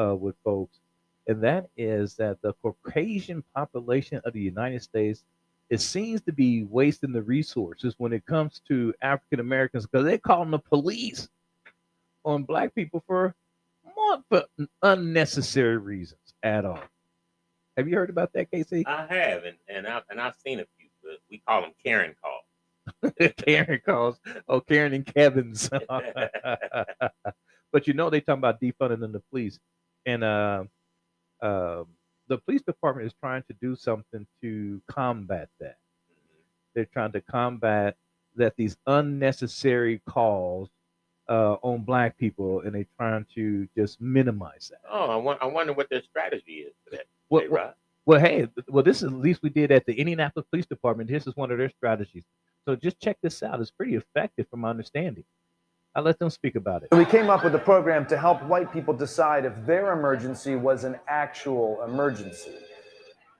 uh, 0.00 0.14
with 0.14 0.36
folks, 0.44 0.80
and 1.26 1.42
that 1.42 1.68
is 1.76 2.14
that 2.16 2.40
the 2.42 2.52
Caucasian 2.62 3.42
population 3.54 4.20
of 4.24 4.32
the 4.32 4.40
United 4.40 4.82
States 4.82 5.24
it 5.70 5.80
seems 5.80 6.20
to 6.22 6.32
be 6.32 6.64
wasting 6.64 7.12
the 7.12 7.22
resources 7.22 7.94
when 7.98 8.12
it 8.12 8.26
comes 8.26 8.60
to 8.68 8.94
African 9.00 9.40
Americans 9.40 9.86
because 9.86 10.04
they're 10.04 10.18
calling 10.18 10.50
the 10.50 10.58
police 10.58 11.28
on 12.24 12.44
black 12.44 12.74
people 12.74 13.02
for 13.06 13.34
more 13.96 14.22
for 14.28 14.44
unnecessary 14.82 15.78
reasons 15.78 16.34
at 16.42 16.64
all. 16.64 16.80
Have 17.76 17.88
you 17.88 17.96
heard 17.96 18.10
about 18.10 18.32
that, 18.34 18.50
Casey? 18.50 18.86
I 18.86 19.06
have, 19.08 19.44
and, 19.44 19.56
and 19.68 19.86
I 19.86 20.02
and 20.10 20.20
I've 20.20 20.36
seen 20.36 20.60
a 20.60 20.66
few, 20.78 20.88
but 21.02 21.18
we 21.30 21.38
call 21.46 21.62
them 21.62 21.72
Karen 21.84 22.14
calls. 22.22 22.44
Karen 23.38 23.80
calls. 23.84 24.20
Oh, 24.46 24.60
Karen 24.60 24.92
and 24.92 25.06
Kevin's. 25.06 25.68
but 27.72 27.86
you 27.86 27.94
know 27.94 28.10
they 28.10 28.20
talking 28.20 28.38
about 28.38 28.60
defunding 28.60 29.12
the 29.12 29.22
police, 29.30 29.58
and 30.06 30.24
uh, 30.24 30.64
um 31.42 31.86
the 32.28 32.38
police 32.38 32.62
department 32.62 33.06
is 33.06 33.14
trying 33.20 33.42
to 33.48 33.54
do 33.60 33.76
something 33.76 34.26
to 34.42 34.80
combat 34.90 35.48
that. 35.60 35.76
They're 36.74 36.86
trying 36.86 37.12
to 37.12 37.20
combat 37.20 37.96
that 38.36 38.54
these 38.56 38.76
unnecessary 38.86 40.00
calls 40.08 40.70
uh, 41.28 41.54
on 41.62 41.82
black 41.82 42.16
people, 42.18 42.60
and 42.60 42.74
they're 42.74 42.86
trying 42.96 43.26
to 43.34 43.68
just 43.76 44.00
minimize 44.00 44.70
that. 44.70 44.80
Oh, 44.90 45.10
I, 45.10 45.16
want, 45.16 45.40
I 45.42 45.46
wonder 45.46 45.72
what 45.72 45.88
their 45.90 46.02
strategy 46.02 46.64
is 46.66 46.72
for 46.84 46.96
that. 46.96 47.06
Well, 47.30 47.44
well, 47.50 47.74
well, 48.06 48.20
hey, 48.20 48.48
well, 48.68 48.82
this 48.82 48.98
is 48.98 49.04
at 49.04 49.12
least 49.12 49.42
we 49.42 49.50
did 49.50 49.70
at 49.70 49.86
the 49.86 49.94
Indianapolis 49.94 50.46
Police 50.50 50.66
Department. 50.66 51.08
This 51.08 51.26
is 51.26 51.36
one 51.36 51.50
of 51.50 51.58
their 51.58 51.70
strategies. 51.70 52.24
So 52.66 52.76
just 52.76 53.00
check 53.00 53.16
this 53.22 53.42
out. 53.42 53.60
It's 53.60 53.70
pretty 53.70 53.94
effective, 53.94 54.46
from 54.50 54.60
my 54.60 54.70
understanding. 54.70 55.24
I'll 55.96 56.02
let 56.02 56.18
them 56.18 56.30
speak 56.30 56.56
about 56.56 56.82
it. 56.82 56.88
We 56.92 57.04
came 57.04 57.30
up 57.30 57.44
with 57.44 57.54
a 57.54 57.58
program 57.58 58.04
to 58.06 58.18
help 58.18 58.42
white 58.42 58.72
people 58.72 58.92
decide 58.92 59.44
if 59.44 59.52
their 59.64 59.92
emergency 59.92 60.56
was 60.56 60.82
an 60.82 60.98
actual 61.06 61.82
emergency. 61.84 62.54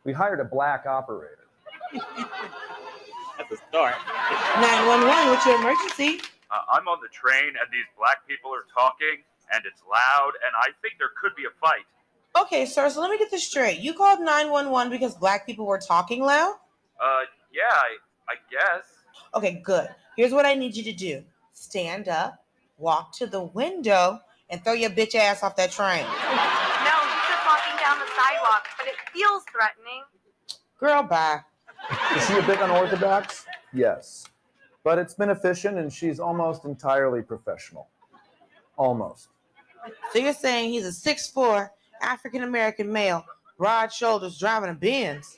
We 0.05 0.13
hired 0.13 0.39
a 0.39 0.45
black 0.45 0.87
operator. 0.87 1.47
That's 1.93 3.51
a 3.51 3.57
start. 3.69 3.97
911, 4.61 5.31
what's 5.31 5.45
your 5.45 5.61
emergency? 5.61 6.21
Uh, 6.51 6.61
I'm 6.73 6.87
on 6.87 6.99
the 7.03 7.09
train 7.09 7.49
and 7.49 7.67
these 7.73 7.87
black 7.99 8.27
people 8.29 8.53
are 8.55 8.67
talking 8.73 9.25
and 9.53 9.65
it's 9.67 9.83
loud 9.91 10.33
and 10.47 10.55
I 10.57 10.71
think 10.81 10.95
there 11.01 11.11
could 11.21 11.35
be 11.37 11.45
a 11.45 11.55
fight. 11.61 11.85
Okay, 12.41 12.67
sir, 12.67 12.89
so 12.89 13.01
let 13.01 13.11
me 13.11 13.19
get 13.19 13.33
this 13.33 13.47
straight. 13.49 13.81
You 13.81 13.95
called 13.95 14.21
911 14.21 14.93
because 14.93 15.15
black 15.15 15.45
people 15.47 15.67
were 15.67 15.79
talking 15.79 16.23
loud? 16.23 16.55
Uh, 17.01 17.23
yeah, 17.53 17.63
I, 17.71 17.97
I 18.29 18.35
guess. 18.49 18.85
Okay, 19.35 19.61
good. 19.65 19.89
Here's 20.17 20.33
what 20.33 20.47
I 20.47 20.55
need 20.55 20.77
you 20.77 20.85
to 20.85 20.93
do 20.93 21.25
stand 21.55 22.09
up, 22.09 22.44
walk 22.79 23.13
to 23.19 23.27
the 23.27 23.43
window, 23.43 24.21
and 24.51 24.63
throw 24.63 24.73
your 24.73 24.91
bitch 24.91 25.15
ass 25.15 25.43
off 25.43 25.57
that 25.57 25.71
train. 25.71 26.05
No, 26.85 26.91
he's 26.91 27.29
just 27.29 27.47
walking 27.47 27.77
down 27.83 27.99
the 27.99 28.07
sidewalk, 28.15 28.67
but 28.77 28.87
it 28.87 28.95
feels 29.13 29.43
threatening. 29.51 30.03
Girl, 30.79 31.03
bye. 31.03 31.41
Is 32.15 32.27
she 32.27 32.35
a 32.35 32.43
bit 32.43 32.61
unorthodox? 32.61 33.47
Yes. 33.73 34.27
But 34.83 34.99
it's 34.99 35.15
been 35.15 35.31
efficient 35.31 35.79
and 35.79 35.91
she's 35.91 36.21
almost 36.21 36.65
entirely 36.67 37.23
professional. 37.23 37.89
Almost. 38.77 39.29
So 40.13 40.19
you're 40.19 40.35
saying 40.35 40.71
he's 40.71 40.87
a 40.87 41.15
6'4 41.15 41.71
African 42.03 42.43
American 42.43 42.93
male, 42.93 43.25
broad 43.57 43.93
shoulders, 43.93 44.39
driving 44.39 44.71
a 44.71 44.75
Benz? 44.75 45.37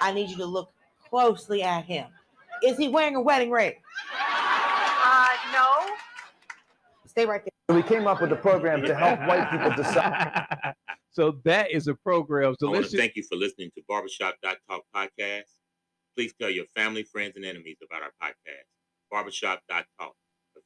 I 0.00 0.12
need 0.12 0.30
you 0.30 0.36
to 0.36 0.46
look 0.46 0.70
closely 1.08 1.62
at 1.62 1.84
him. 1.84 2.06
Is 2.62 2.76
he 2.76 2.88
wearing 2.88 3.16
a 3.16 3.20
wedding 3.20 3.50
ring? 3.50 3.74
Uh, 5.04 5.28
no. 5.52 5.86
Stay 7.18 7.26
right 7.26 7.42
there. 7.42 7.50
So 7.68 7.74
we 7.74 7.82
came 7.82 8.06
up 8.06 8.20
with 8.20 8.30
a 8.30 8.36
program 8.36 8.80
to 8.82 8.94
help 8.94 9.18
white 9.26 9.50
people 9.50 9.70
decide. 9.70 10.46
so 11.10 11.40
that 11.44 11.72
is 11.72 11.88
a 11.88 11.94
program. 11.96 12.54
So 12.60 12.68
I 12.68 12.74
want 12.74 12.90
to 12.90 12.96
thank 12.96 13.16
you 13.16 13.24
for 13.24 13.34
listening 13.34 13.72
to 13.76 13.82
Barbershop.talk 13.88 14.82
podcast. 14.94 15.50
Please 16.16 16.32
tell 16.40 16.48
your 16.48 16.66
family, 16.76 17.02
friends, 17.02 17.32
and 17.34 17.44
enemies 17.44 17.78
about 17.84 18.02
our 18.04 18.12
podcast. 18.22 18.68
Barbershop.talk, 19.10 20.14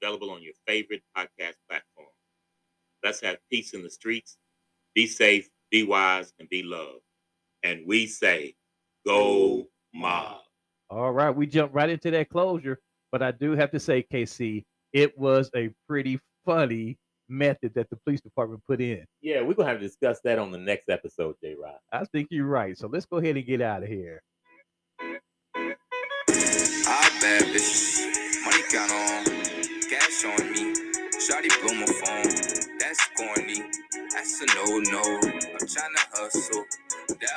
available 0.03 0.31
on 0.31 0.43
your 0.43 0.53
favorite 0.67 1.03
podcast 1.17 1.55
platform. 1.71 2.13
Let's 3.03 3.23
have 3.23 3.39
peace 3.51 3.73
in 3.73 3.83
the 3.83 3.89
streets. 3.89 4.37
Be 4.95 5.07
safe, 5.07 5.49
be 5.71 5.85
wise, 5.85 6.35
and 6.39 6.51
be 6.51 6.63
loved. 6.63 7.01
And 7.63 7.87
we 7.87 8.07
say, 8.07 8.57
go 9.07 9.69
mob. 9.95 10.41
all 10.91 11.13
right, 11.13 11.35
we 11.35 11.47
jump 11.47 11.75
right 11.75 11.89
into 11.89 12.11
that 12.11 12.29
closure. 12.29 12.79
But 13.11 13.23
I 13.23 13.31
do 13.31 13.53
have 13.53 13.71
to 13.71 13.81
say, 13.81 14.05
KC, 14.13 14.65
it 14.93 15.17
was 15.17 15.51
a 15.57 15.71
pretty 15.89 16.21
funny 16.45 16.99
method 17.29 17.73
that 17.75 17.89
the 17.91 17.97
police 18.05 18.21
department 18.21 18.63
put 18.69 18.81
in. 18.81 19.05
Yeah, 19.21 19.41
we're 19.41 19.55
going 19.55 19.67
to 19.67 19.73
have 19.73 19.81
to 19.81 19.87
discuss 19.87 20.21
that 20.25 20.39
on 20.39 20.51
the 20.51 20.59
next 20.59 20.89
episode, 20.89 21.37
J 21.43 21.57
Rod. 21.61 21.79
I 21.93 22.05
think 22.05 22.29
you're 22.31 22.47
right. 22.47 22.77
So 22.77 22.89
let's 22.89 23.07
go 23.07 23.19
ahead 23.19 23.37
and 23.37 23.47
get 23.47 23.61
out 23.61 23.83
of 23.83 23.89
here. 23.89 24.23
I 26.85 27.09
bad 27.21 27.43
bitches, 27.45 28.05
money 28.45 28.63
count 28.71 28.93
on, 28.93 29.25
cash 29.89 30.25
on 30.25 30.53
me. 30.53 30.75
Shawty 31.23 31.51
blew 31.63 31.79
my 31.79 31.87
phone. 31.87 32.79
That's 32.79 33.01
corny. 33.17 33.63
That's 34.13 34.43
a 34.43 34.47
no 34.57 34.65
no. 34.91 35.03
I'm 35.23 35.67
tryna 35.67 36.05
hustle. 36.13 36.65
That 37.09 37.37